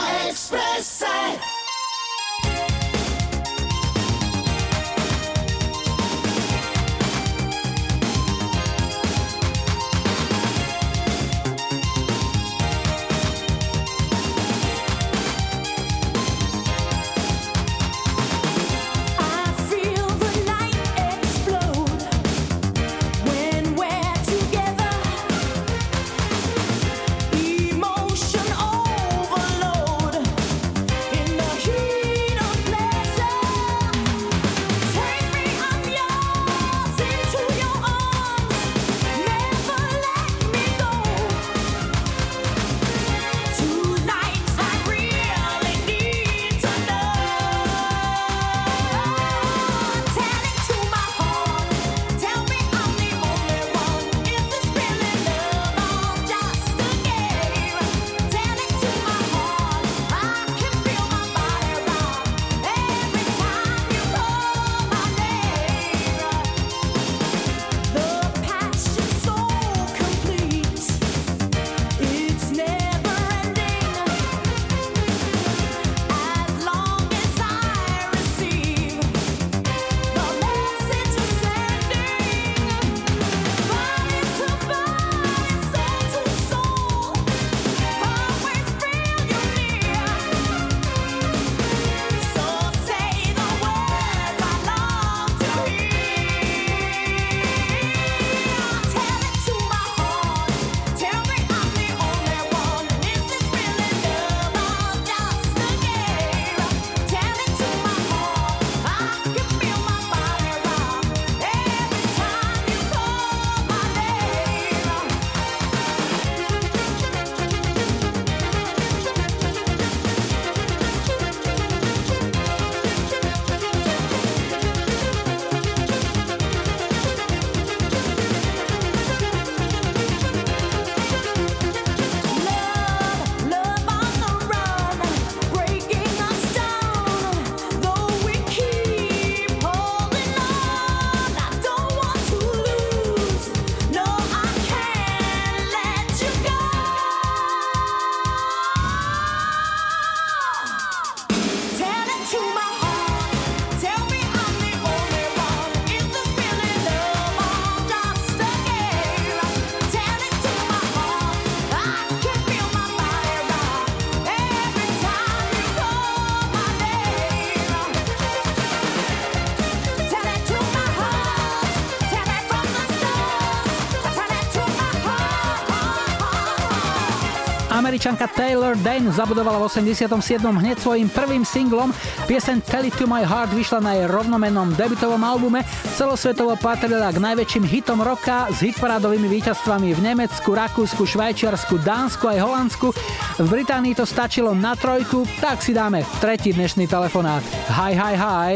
[178.67, 180.43] Taylor Dane zabudovala v 87.
[180.43, 181.95] hneď svojim prvým singlom.
[182.27, 185.63] Pieseň Tell It To My Heart vyšla na jej rovnomennom debutovom albume.
[185.95, 192.43] Celosvetovo patrila k najväčším hitom roka s hitparádovými víťazstvami v Nemecku, Rakúsku, Švajčiarsku, Dánsku aj
[192.43, 192.91] Holandsku.
[193.39, 197.47] V Británii to stačilo na trojku, tak si dáme tretí dnešný telefonát.
[197.71, 198.53] Hi, hi, hi.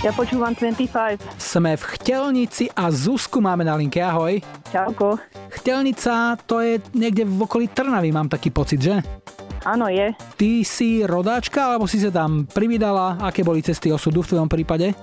[0.00, 1.20] Ja počúvam 25.
[1.36, 4.00] Sme v Chtelnici a Zuzku máme na linke.
[4.00, 4.40] Ahoj.
[4.72, 5.20] Čauko.
[5.60, 9.19] Chtelnica to je niekde v okolí Trnavy, mám taký pocit, že?
[9.64, 10.16] Áno, je.
[10.40, 13.20] Ty si rodáčka, alebo si sa tam privydala?
[13.20, 14.96] Aké boli cesty osudu v tvojom prípade?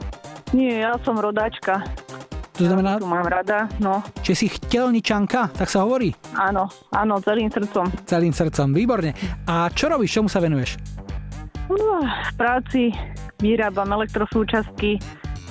[0.56, 1.86] Nie, ja som rodáčka.
[2.58, 4.02] To znamená, Tu mám rada, no.
[4.26, 6.10] že si chtelničanka, tak sa hovorí?
[6.34, 7.86] Áno, áno, celým srdcom.
[8.10, 9.14] Celým srdcom, výborne.
[9.46, 10.82] A čo robíš, čomu sa venuješ?
[11.70, 12.84] Uh, v práci
[13.38, 14.98] vyrábam elektrosúčastky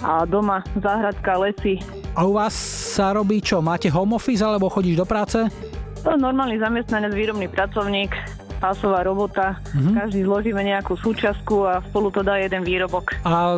[0.03, 1.79] a doma záhradka, lesy.
[2.19, 2.59] A u vás
[2.99, 3.63] sa robí čo?
[3.63, 5.47] Máte home office alebo chodíš do práce?
[6.03, 8.11] To je normálny zamestnanec, výrobný pracovník,
[8.67, 9.63] pásová robota.
[9.71, 9.95] Mhm.
[9.95, 13.15] Každý zložíme nejakú súčasku a spolu to dá jeden výrobok.
[13.23, 13.55] A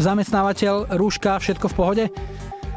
[0.00, 2.04] zamestnávateľ, rúška, všetko v pohode?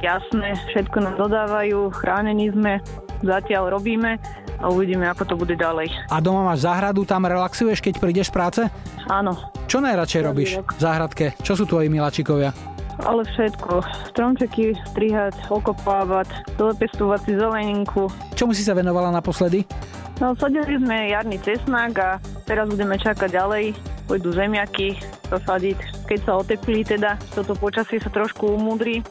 [0.01, 2.81] Jasné, všetko nám dodávajú, chránení sme,
[3.21, 4.17] zatiaľ robíme
[4.57, 5.93] a uvidíme, ako to bude ďalej.
[6.09, 8.61] A doma máš záhradu, tam relaxuješ, keď prídeš z práce?
[9.05, 9.37] Áno,
[9.69, 11.25] Čo najradšej robíš v záhradke?
[11.45, 12.51] Čo sú tvoji miláčikovia?
[13.03, 13.81] Ale všetko.
[14.13, 18.07] Stromčeky strihať, okopávať, dopestovať si zeleninku.
[18.37, 19.65] Čomu si sa venovala naposledy?
[20.21, 22.09] No, sadili sme jarný cesnak a
[22.45, 23.73] teraz budeme čakať ďalej.
[24.05, 25.01] Pôjdu zemiaky
[25.33, 26.05] zasadiť.
[26.05, 29.01] Keď sa oteplí teda, toto počasie sa trošku umudrí.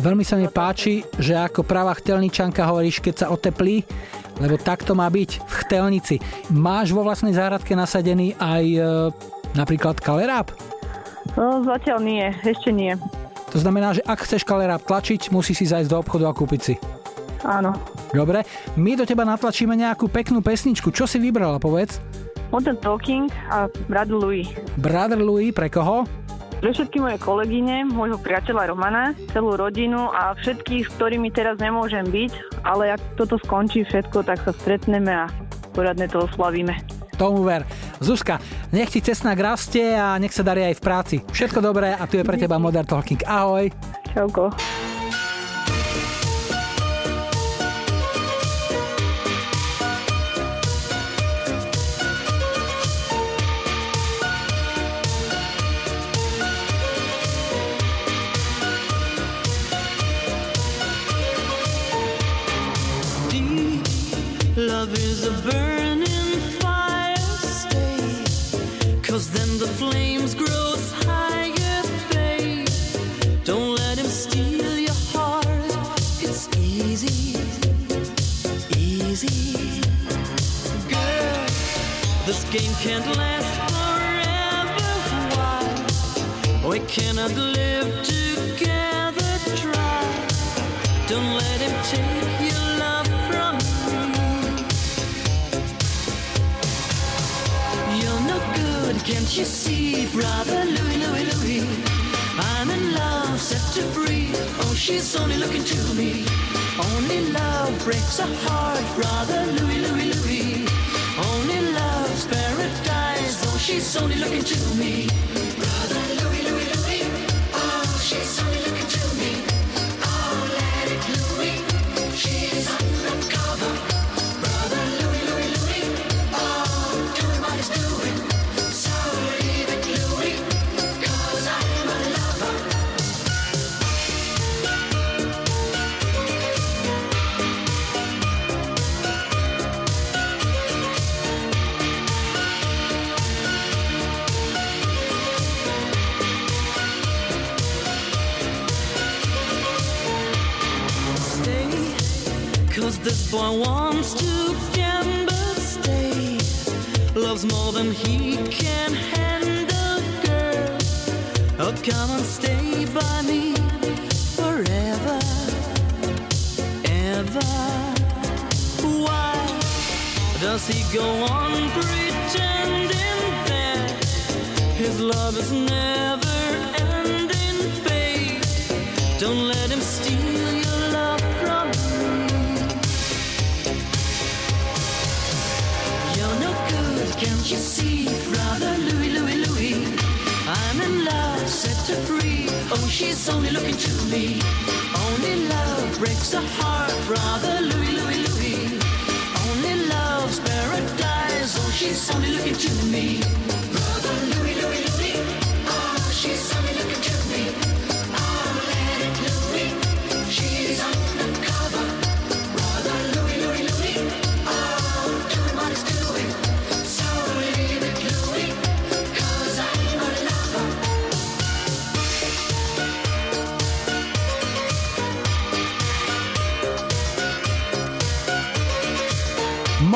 [0.00, 3.84] Veľmi sa mi páči, že ako pravá chtelničanka hovoríš, keď sa oteplí,
[4.40, 6.16] lebo tak to má byť v chtelnici.
[6.52, 8.80] Máš vo vlastnej záhradke nasadený aj e,
[9.56, 10.52] napríklad kaleráb?
[11.34, 12.96] No, zatiaľ nie, ešte nie.
[13.54, 16.74] To znamená, že ak chceš kaleráb tlačiť, musí si zajsť do obchodu a kúpiť si.
[17.46, 17.76] Áno.
[18.10, 18.42] Dobre,
[18.74, 20.90] my do teba natlačíme nejakú peknú pesničku.
[20.90, 22.02] Čo si vybrala, povedz?
[22.50, 24.46] Modern Talking a Brad Louis.
[24.78, 26.06] Brother Louis, pre koho?
[26.56, 32.08] Pre všetky moje kolegyne, môjho priateľa Romana, celú rodinu a všetkých, s ktorými teraz nemôžem
[32.08, 35.28] byť, ale ak toto skončí všetko, tak sa stretneme a
[35.76, 36.72] poradne to oslavíme.
[37.20, 37.68] Tomu ver.
[38.00, 38.40] Zuzka,
[38.72, 41.16] nech ti cesnak rastie a nech sa darí aj v práci.
[41.24, 43.24] Všetko dobré a tu je pre teba Modern Talking.
[43.24, 43.72] Ahoj.
[44.12, 44.52] Čauko.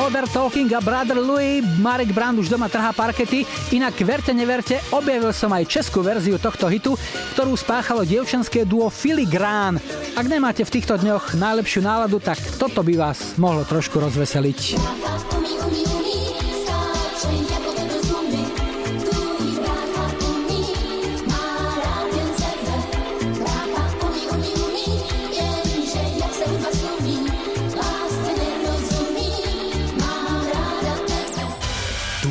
[0.01, 5.29] Modern Talking a Brother Louis, Marek Brand už doma trhá parkety, inak verte neverte, objavil
[5.29, 6.97] som aj českú verziu tohto hitu,
[7.37, 9.77] ktorú spáchalo dievčenské duo Filigrán.
[10.17, 14.81] Ak nemáte v týchto dňoch najlepšiu náladu, tak toto by vás mohlo trošku rozveseliť.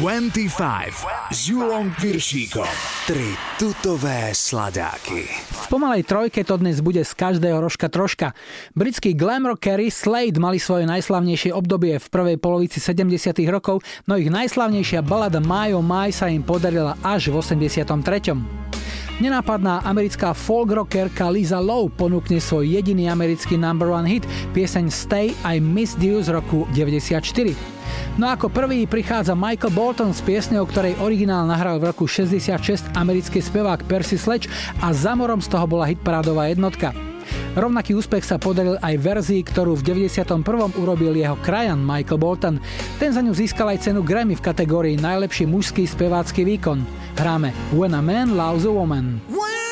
[0.01, 0.97] Twenty-five
[1.29, 2.65] s Julom Piršíkom.
[3.05, 5.29] Tri tutové sladáky.
[5.53, 8.33] V pomalej trojke to dnes bude z každého rožka troška.
[8.73, 13.13] Britský glam rockery Slade mali svoje najslavnejšie obdobie v prvej polovici 70
[13.53, 17.85] rokov, no ich najslavnejšia balada My Oh My sa im podarila až v 83.
[19.21, 24.25] Nenápadná americká folk rockerka Lisa Lowe ponúkne svoj jediný americký number one hit,
[24.57, 27.80] pieseň Stay I Missed You z roku 94.
[28.19, 33.39] No ako prvý prichádza Michael Bolton s piesňou, ktorej originál nahral v roku 66 americký
[33.39, 34.51] spevák Percy Sledge
[34.83, 36.91] a za morom z toho bola hitparádová jednotka.
[37.55, 40.43] Rovnaký úspech sa podaril aj verzii, ktorú v 91.
[40.79, 42.57] urobil jeho krajan Michael Bolton.
[42.99, 46.83] Ten za ňu získal aj cenu Grammy v kategórii najlepší mužský spevácky výkon.
[47.19, 49.23] Hráme When a Man Loves a Woman.
[49.31, 49.70] Can't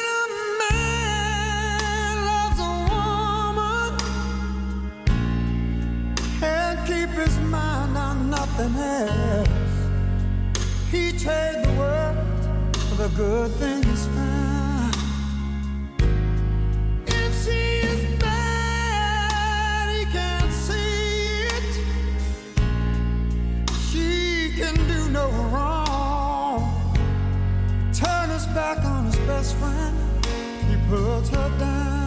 [8.58, 9.48] nothing else.
[10.90, 12.16] He trade the world
[12.76, 14.96] for the good things found.
[17.06, 21.72] If she is bad, he can't see it.
[23.90, 26.94] She can do no wrong.
[27.92, 29.96] Turn his back on his best friend.
[30.68, 31.97] He puts her down.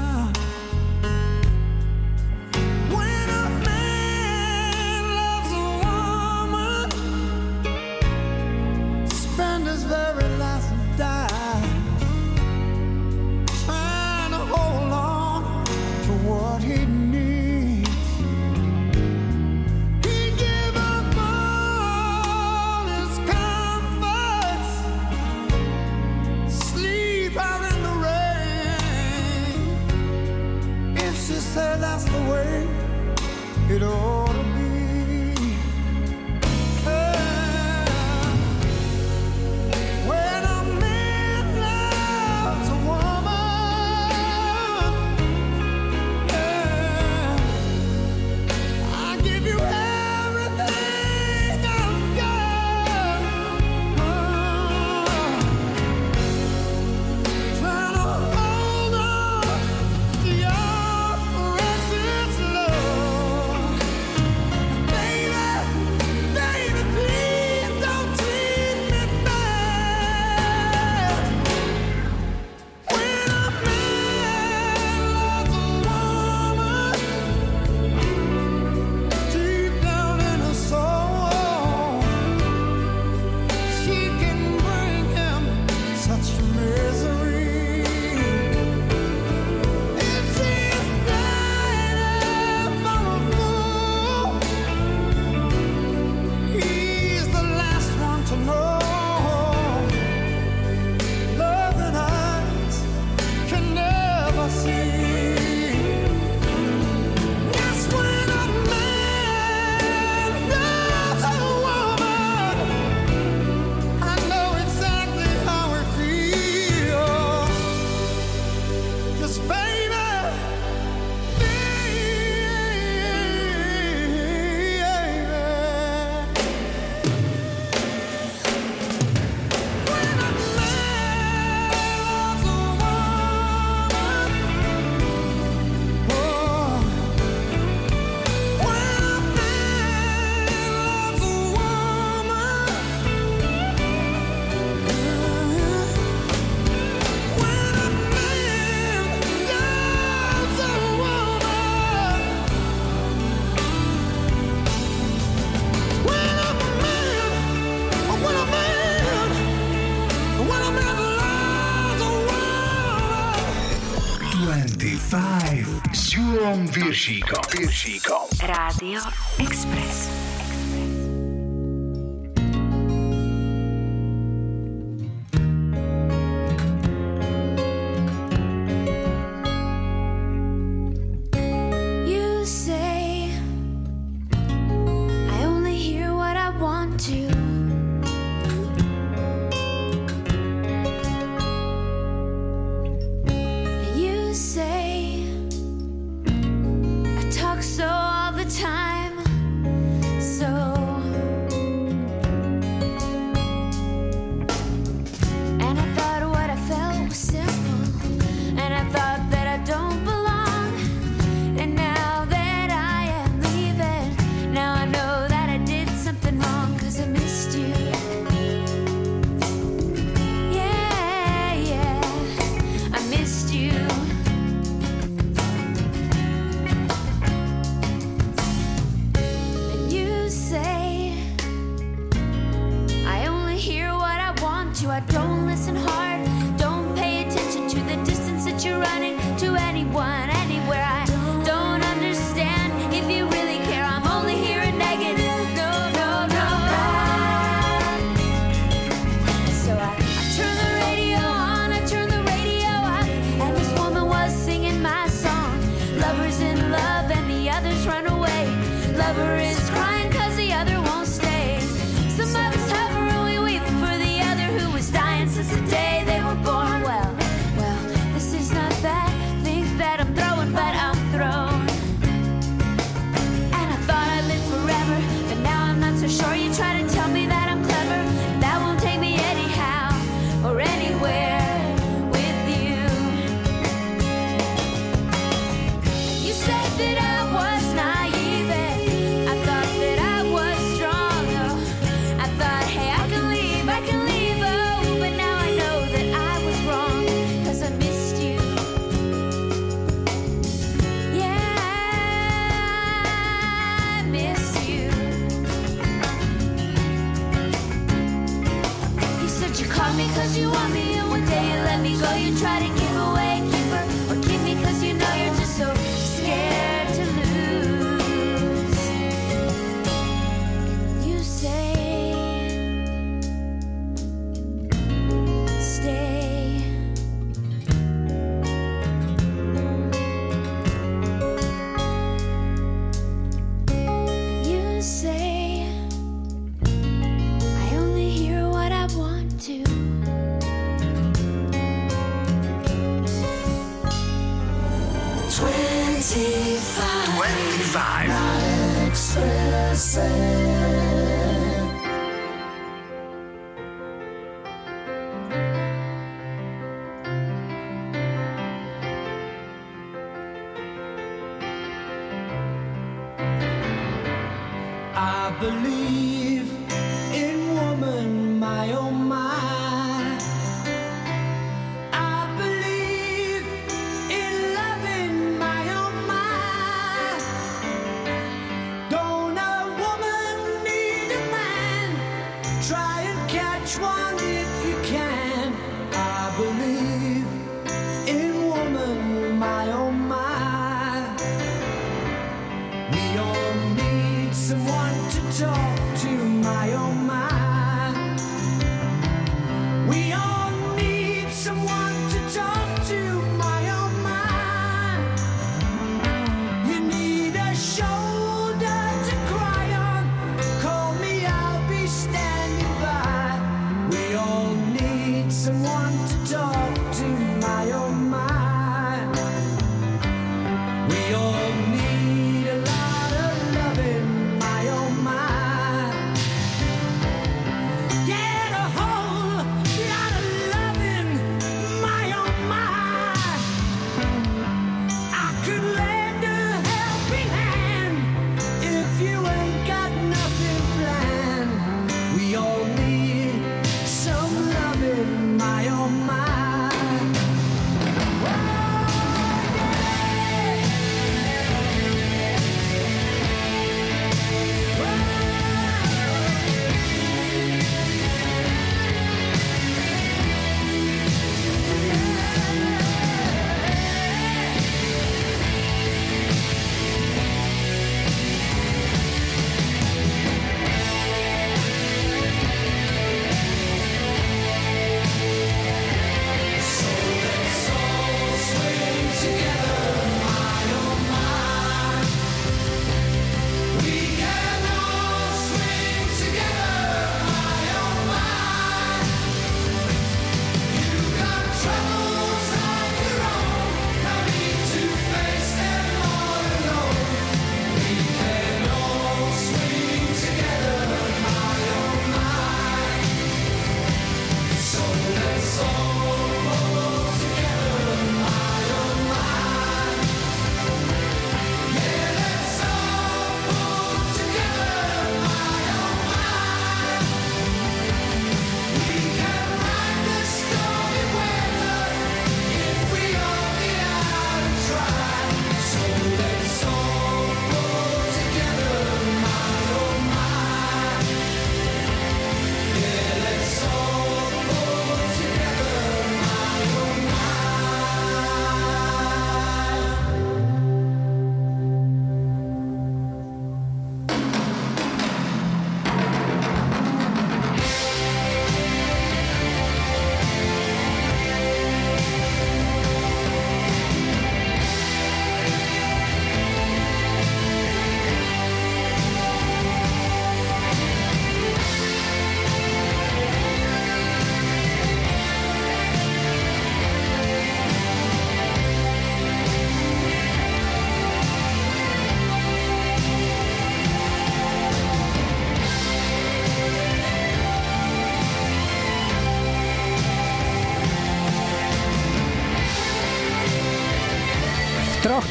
[166.52, 167.44] Julom Viršíkom.
[167.60, 168.28] Viršíkom.
[168.44, 169.00] Rádio
[169.40, 169.81] Express.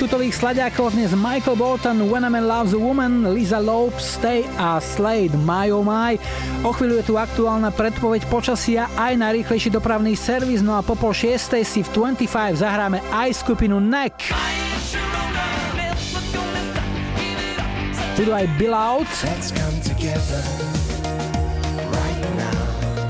[0.01, 4.81] Tutových sladiakov dnes Michael Bolton, When a Man Loves a Woman, Lisa Loeb, Stay a
[4.81, 6.17] Slade, My Oh My.
[6.65, 11.13] O chvíľu je tu aktuálna predpoveď počasia aj najrýchlejší dopravný servis, no a po pol
[11.13, 14.33] šiestej si v 25 zahráme aj skupinu NEC.
[18.17, 19.11] Budú aj Bill Out.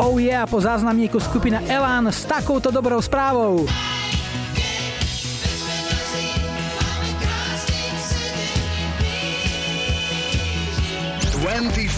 [0.03, 3.63] Oh yeah, po záznamníku skupina Elan s takouto dobrou správou.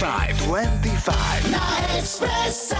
[0.02, 1.50] 25, 25.
[1.54, 1.62] Na
[1.94, 2.74] Expresse.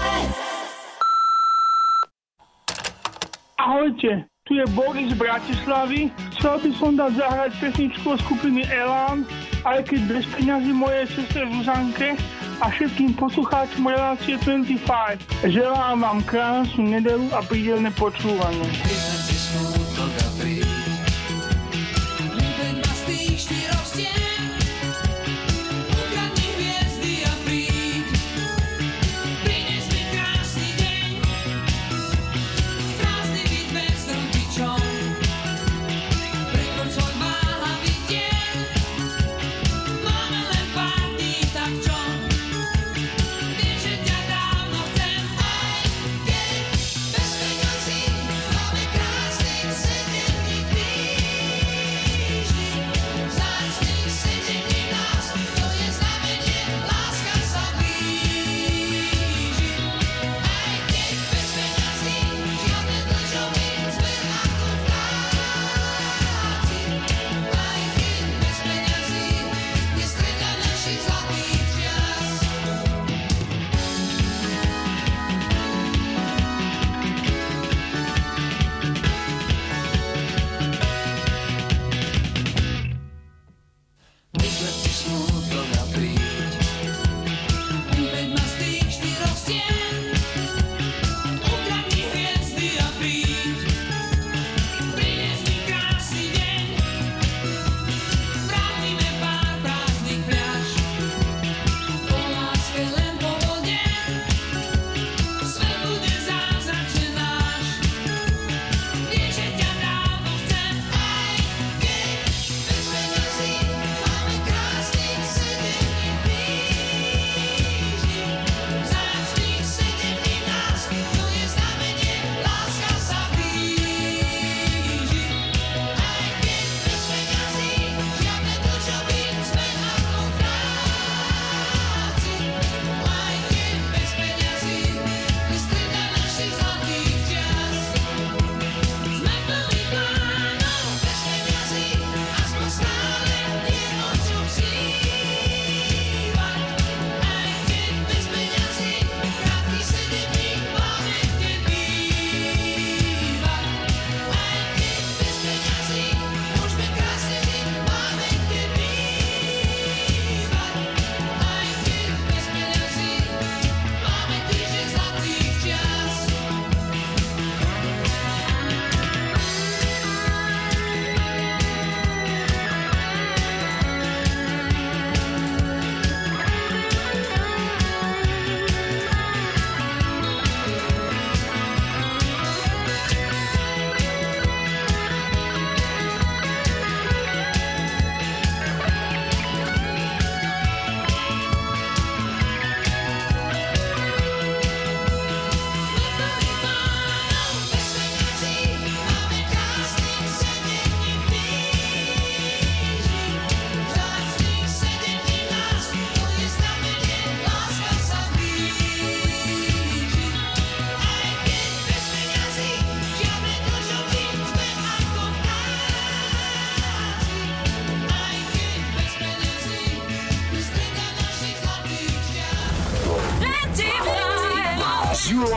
[3.55, 6.11] Ahojte, tu je Boris z Bratislavy.
[6.35, 9.23] Chcel by som dať zahrať pesničku skupiny Elán,
[9.63, 12.19] aj keď bez peňazí mojej sestre Zuzanke
[12.59, 15.47] a všetkým poslucháčom relácie 25.
[15.47, 18.67] Želám vám krásnu nedelu a príjemné počúvanie.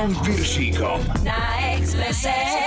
[0.07, 1.01] Julom Piršíkom.
[1.25, 2.66] Na Expresse.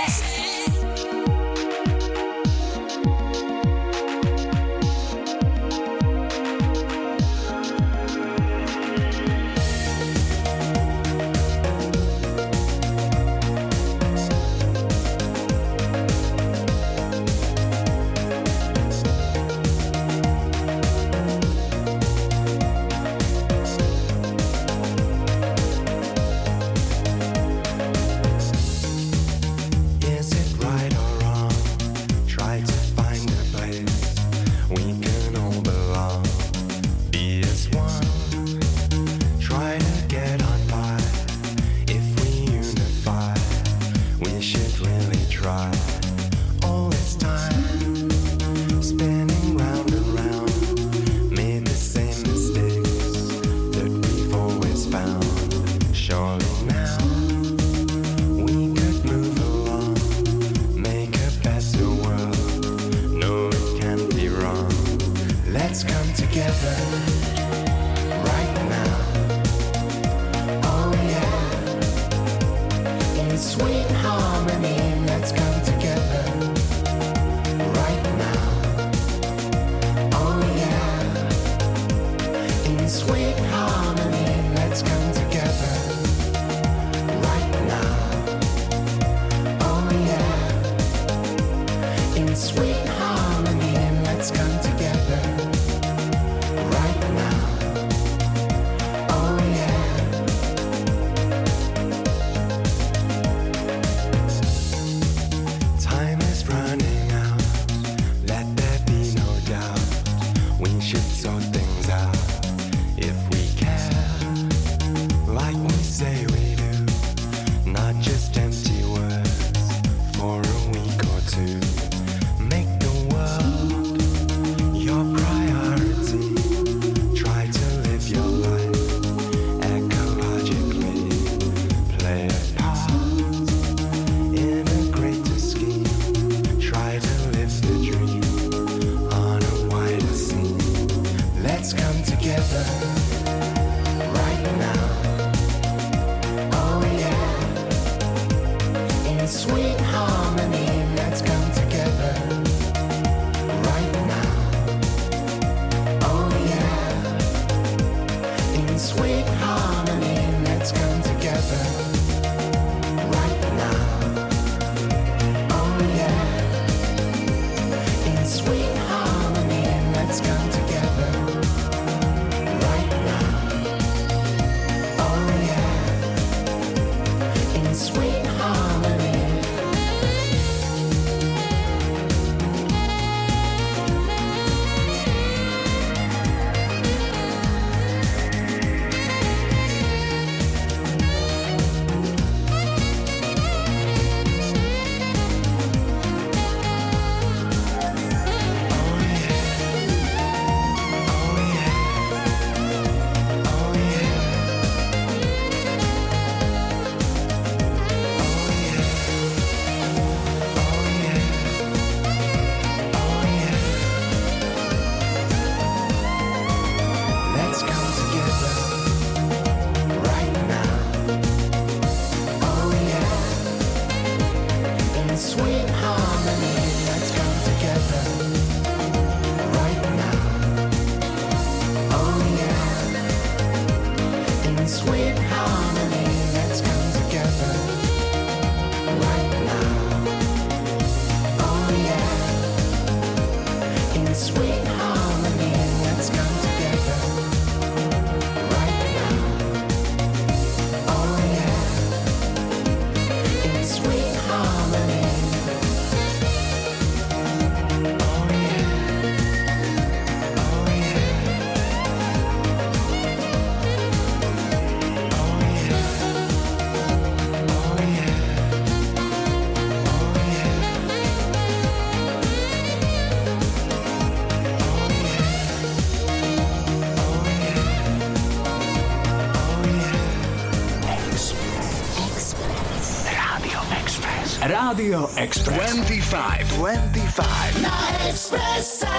[284.70, 285.72] Radio Express.
[285.72, 286.44] 25.
[286.56, 287.60] 25.
[287.60, 288.89] Na Expresse.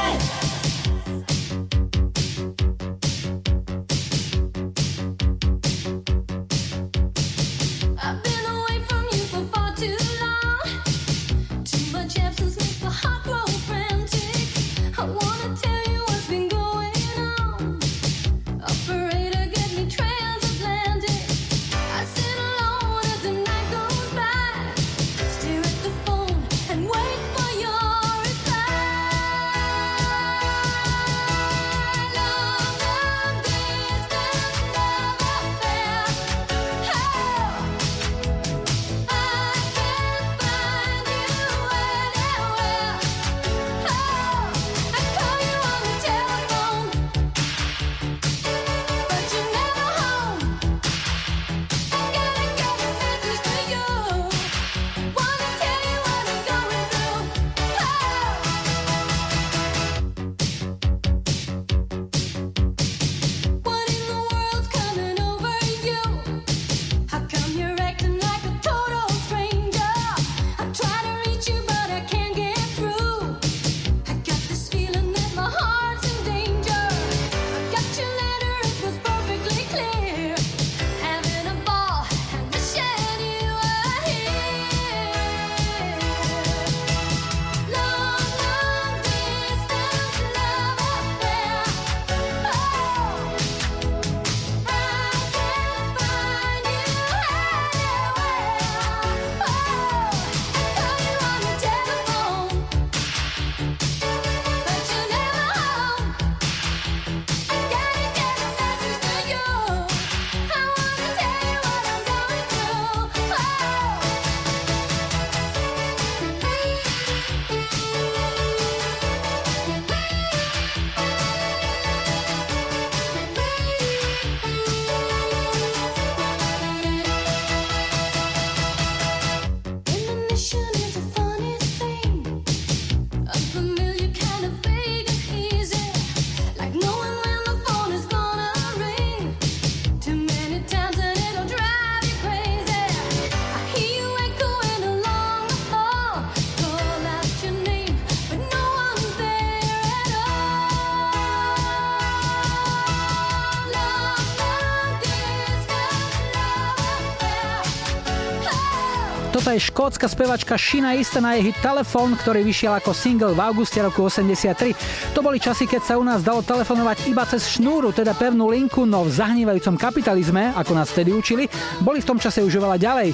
[159.52, 163.84] Je škótska spevačka Shina Easton a jej hit Telefón, ktorý vyšiel ako single v auguste
[163.84, 164.72] roku 83.
[165.12, 168.88] To boli časy, keď sa u nás dalo telefonovať iba cez šnúru, teda pevnú linku,
[168.88, 171.52] no v zahnívajúcom kapitalizme, ako nás vtedy učili,
[171.84, 173.12] boli v tom čase už oveľa ďalej.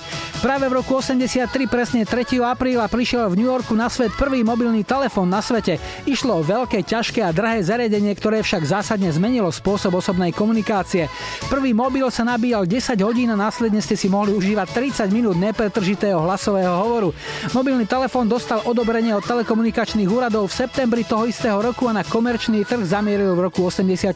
[0.48, 2.40] Práve v roku 83, presne 3.
[2.40, 5.76] apríla, prišiel v New Yorku na svet prvý mobilný telefón na svete.
[6.08, 11.12] Išlo o veľké, ťažké a drahé zariadenie, ktoré však zásadne zmenilo spôsob osobnej komunikácie.
[11.52, 14.72] Prvý mobil sa nabíjal 10 hodín a následne ste si mohli užívať
[15.04, 17.12] 30 minút nepretržitého hlasového hovoru.
[17.52, 22.64] Mobilný telefón dostal odobrenie od telekomunikačných úradov v septembri toho istého roku a na komerčný
[22.64, 24.16] trh zamieril v roku 84.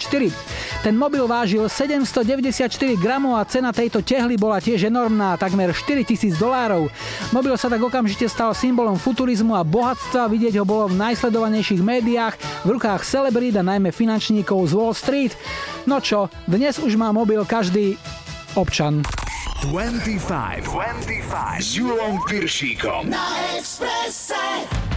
[0.79, 6.93] Ten mobil vážil 794 gramov a cena tejto tehly bola tiež enormná, takmer 4000 dolárov.
[7.33, 12.37] Mobil sa tak okamžite stal symbolom futurizmu a bohatstva, vidieť ho bolo v najsledovanejších médiách,
[12.61, 15.33] v rukách celebrít a najmä finančníkov z Wall Street.
[15.89, 17.97] No čo, dnes už má mobil každý
[18.53, 19.01] občan.
[19.65, 23.09] 25, 25 s Julom Piršíkom.
[23.09, 23.25] Na
[23.57, 24.90] Expresse.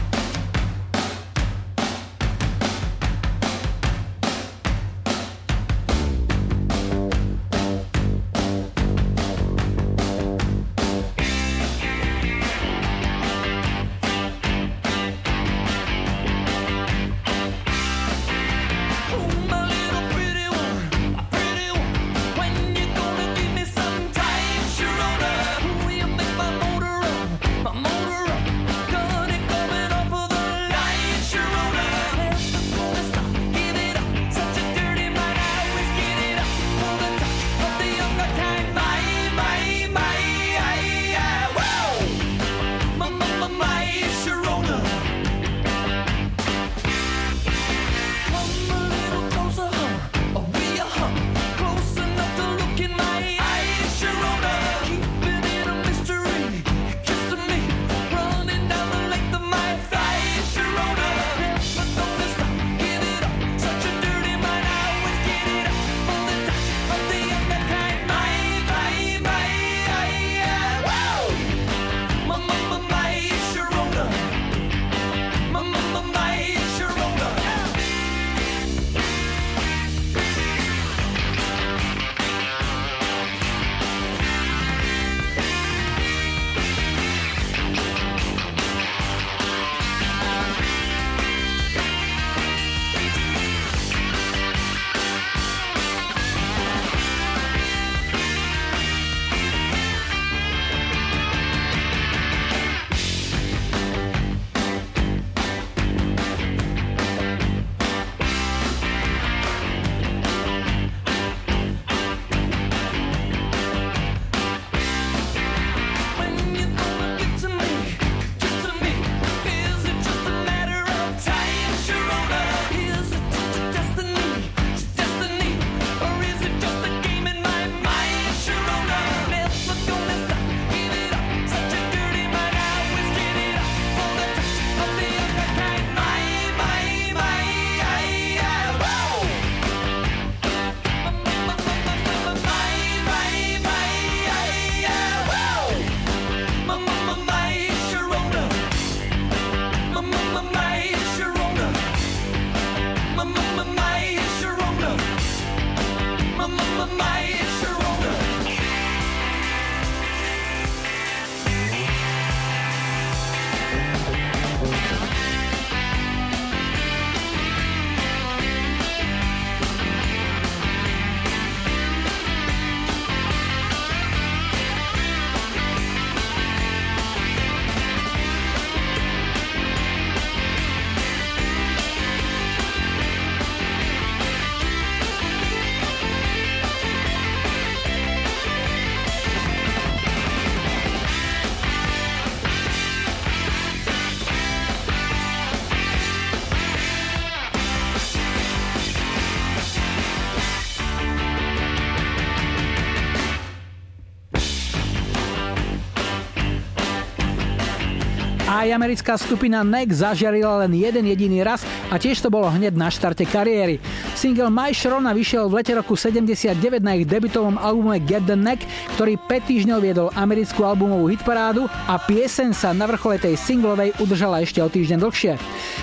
[208.64, 211.60] Aj americká skupina NEC zažiarila len jeden jediný raz
[211.92, 213.76] a tiež to bolo hneď na štarte kariéry.
[214.16, 218.64] Single My Sharona vyšiel v lete roku 79 na ich debutovom albume Get the Neck,
[218.96, 224.40] ktorý 5 týždňov viedol americkú albumovú hitparádu a piesen sa na vrchole tej singlovej udržala
[224.40, 225.36] ešte o týždeň dlhšie.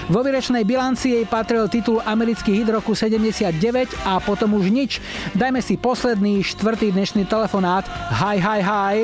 [0.09, 3.61] Vo výrečnej bilancii jej patril titul americký hit roku 79
[4.09, 4.97] a potom už nič.
[5.37, 7.85] Dajme si posledný, štvrtý dnešný telefonát.
[8.09, 8.95] Hi, hi, hi.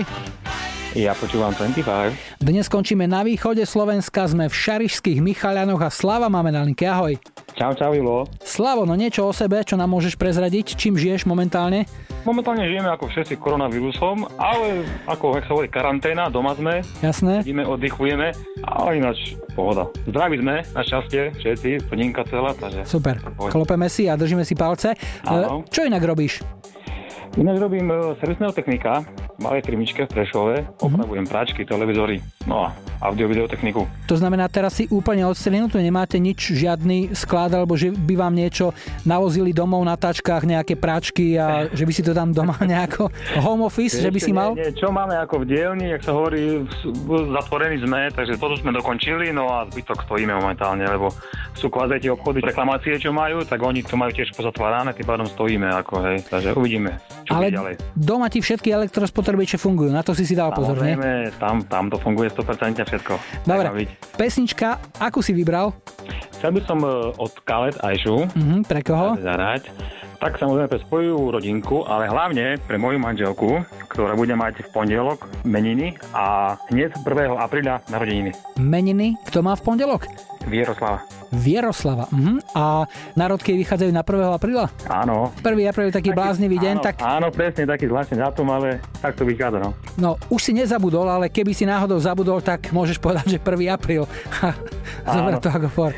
[0.97, 2.41] Ja počúvam 25.
[2.41, 6.89] Dnes skončíme na východe Slovenska, sme v Šarišských Michalianoch a Slava máme na linke.
[6.89, 7.21] Ahoj.
[7.53, 8.25] Čau, čau, Julo.
[8.41, 10.73] Slavo, no niečo o sebe, čo nám môžeš prezradiť?
[10.73, 11.85] Čím žiješ momentálne?
[12.25, 16.81] Momentálne žijeme ako všetci koronavírusom, ale ako jak sa hovorí karanténa, doma sme.
[17.05, 17.45] Jasné.
[17.45, 18.33] Ideme, oddychujeme,
[18.65, 19.93] ale ináč pohoda.
[20.09, 22.89] Zdraví sme, našťastie, všetci, plninka celá, takže...
[22.89, 23.21] Super.
[23.37, 23.53] Pohoda.
[23.53, 24.97] Klopeme si a držíme si palce.
[25.29, 25.61] Áno.
[25.61, 26.41] E, Čo inak robíš?
[27.37, 29.05] Ináč robím e, servisného technika,
[29.37, 32.17] v malej firmičke v Prešove, opravujem práčky, televízory,
[32.49, 32.73] no a
[33.05, 33.85] audio-videotechniku.
[34.09, 38.73] To znamená, teraz si úplne odstrenutý, nemáte nič, žiadny sklad, alebo že by vám niečo
[39.05, 43.69] navozili domov na tačkách, nejaké práčky a že by si to tam doma nejako home
[43.69, 44.57] office, že by si mal?
[44.57, 46.65] Nie, nie, čo máme ako v dielni, jak sa hovorí,
[47.37, 51.13] zatvorení sme, takže toto sme dokončili, no a zbytok stojíme momentálne, lebo
[51.53, 55.29] sú kvázi tie obchody, reklamácie, čo majú, tak oni to majú tiež pozatvárané, tým pádom
[55.29, 56.97] stojíme, ako hej, takže uvidíme,
[57.27, 57.75] čo Ale ďalej.
[57.93, 60.95] doma ti všetky elektrospotrebiče fungujú, na to si si dal pozor, nie?
[61.35, 63.43] Tam, tam to funguje 100% všetko.
[63.43, 65.75] Dobre, pesnička, akú si vybral?
[66.33, 69.19] Chcel by som e, od Kalet Ajšu Mhm, pre koho?
[69.19, 69.67] zahrať.
[70.17, 75.29] Tak samozrejme pre svoju rodinku, ale hlavne pre moju manželku, ktorá bude mať v pondelok
[75.45, 77.37] meniny a hneď 1.
[77.37, 78.33] apríla narodeniny.
[78.57, 80.09] Meniny, kto má v pondelok?
[80.47, 81.03] Vieroslava.
[81.27, 82.07] Vieroslava.
[82.09, 82.39] Mhm.
[82.55, 82.87] A
[83.19, 84.31] národky vychádzajú na 1.
[84.31, 84.71] apríla?
[84.87, 85.35] Áno.
[85.43, 85.69] 1.
[85.69, 89.27] apríl je taký bláznivý deň, áno, tak Áno, presne taký zvláštny dátum, ale tak to
[89.27, 89.75] vychádza, no.
[89.99, 93.69] no, už si nezabudol, ale keby si náhodou zabudol, tak môžeš povedať, že 1.
[93.69, 94.07] apríl.
[95.03, 95.91] Zober to ako for.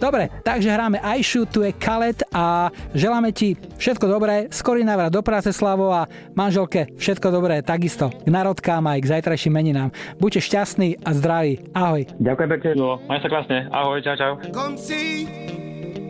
[0.00, 5.12] Dobre, takže hráme I Shoot, tu je Kalet a želáme ti všetko dobré, skorý návrat
[5.12, 9.90] do práce Slavo a manželke všetko dobré, takisto k narodkám aj k zajtrajším meninám.
[10.18, 11.62] Buďte šťastní a zdraví.
[11.72, 12.08] Ahoj.
[12.20, 13.00] Ďakujem pekne, Julo.
[13.08, 13.68] Maj sa krásne.
[13.70, 14.32] Ahoj, čau, čau.
[14.52, 15.26] comme si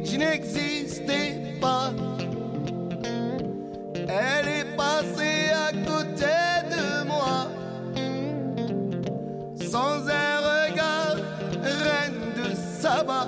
[0.05, 1.90] je n'existais pas.
[4.09, 6.36] Elle est passée à côté
[6.69, 7.48] de moi,
[9.56, 11.16] sans un regard,
[11.62, 13.27] reine de Saba.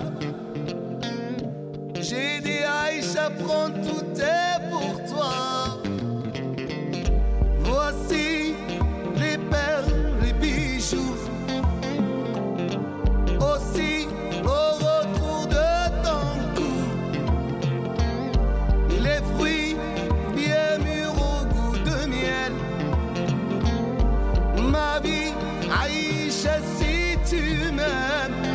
[2.07, 5.81] J'ai dit Aïcha, prends tout est pour toi.
[7.61, 8.55] Voici
[9.17, 11.17] les perles, les bijoux.
[13.41, 14.07] Aussi
[14.45, 15.73] au retour de
[16.05, 16.27] ton
[16.57, 16.75] cou
[19.03, 19.77] Les fruits
[20.37, 22.53] bien mûrs au goût de miel
[24.71, 25.33] Ma vie,
[25.83, 28.54] Aïcha, si tu m'aimes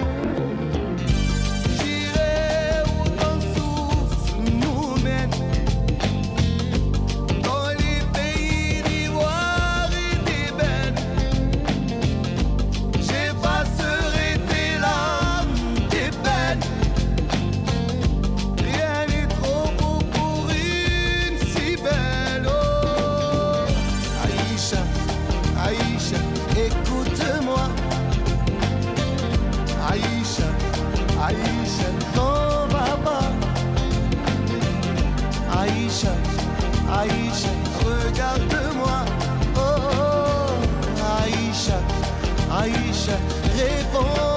[38.19, 39.05] regarde-moi.
[39.55, 41.79] Oh, oh, Aïcha,
[42.51, 43.17] Aïcha,
[43.55, 44.28] réponds-moi.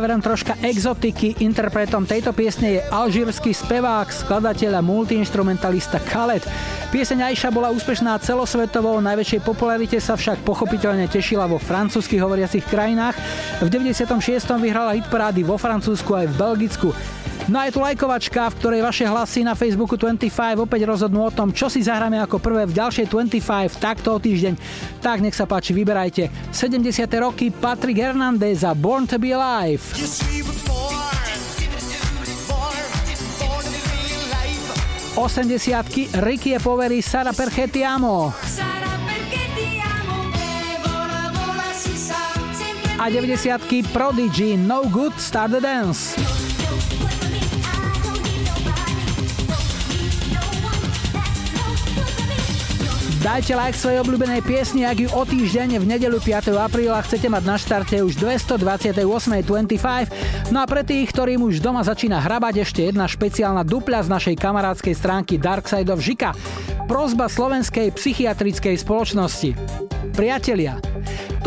[0.00, 1.44] Záverom troška exotiky.
[1.44, 6.40] Interpretom tejto piesne je alžírsky spevák, skladateľ a multiinstrumentalista Khaled.
[6.88, 13.12] Pieseň Aisha bola úspešná celosvetovo, najväčšej popularite sa však pochopiteľne tešila vo francúzsky hovoriacich krajinách.
[13.60, 14.16] V 96.
[14.56, 16.88] vyhrala hitparády vo Francúzsku aj v Belgicku.
[17.48, 21.32] No a je tu lajkovačka, v ktorej vaše hlasy na Facebooku 25 opäť rozhodnú o
[21.32, 24.54] tom, čo si zahráme ako prvé v ďalšej 25 takto o týždeň.
[25.00, 26.28] Tak nech sa páči, vyberajte.
[26.52, 26.84] 70.
[27.22, 29.80] roky Patrick Hernandez a Born to be Alive.
[35.16, 38.32] 80 Ricky e Poveri Sara Perchetti Amo
[43.00, 46.49] a 90 Prodigy No Good Start the Dance.
[53.20, 56.56] Dajte like svojej obľúbenej piesni, ak ju o týždeň v nedelu 5.
[56.56, 60.48] apríla chcete mať na štarte už 228.25.
[60.48, 64.36] No a pre tých, ktorým už doma začína hrabať ešte jedna špeciálna dupľa z našej
[64.40, 66.32] kamarádskej stránky Dark Side of Žika.
[66.88, 69.52] Prozba slovenskej psychiatrickej spoločnosti.
[70.16, 70.80] Priatelia,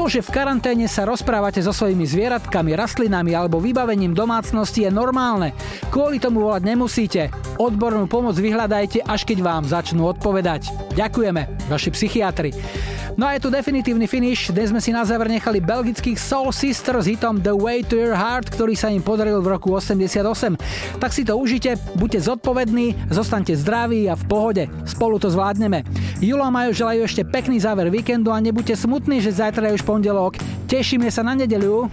[0.03, 5.55] to, že v karanténe sa rozprávate so svojimi zvieratkami, rastlinami alebo vybavením domácnosti je normálne.
[5.95, 7.31] Kvôli tomu volať nemusíte.
[7.55, 10.67] Odbornú pomoc vyhľadajte, až keď vám začnú odpovedať.
[10.99, 12.51] Ďakujeme, vaši psychiatri.
[13.13, 17.05] No a je tu definitívny finish, dnes sme si na záver nechali belgických Soul Sisters
[17.05, 20.57] hitom The Way to Your Heart, ktorý sa im podaril v roku 88.
[20.97, 24.63] Tak si to užite, buďte zodpovední, zostaňte zdraví a v pohode.
[24.89, 25.85] Spolu to zvládneme.
[26.25, 29.85] Julo a Majo želajú ešte pekný záver víkendu a nebuďte smutní, že zajtra je už
[29.85, 30.41] pondelok.
[30.65, 31.85] Tešíme sa na nedeliu.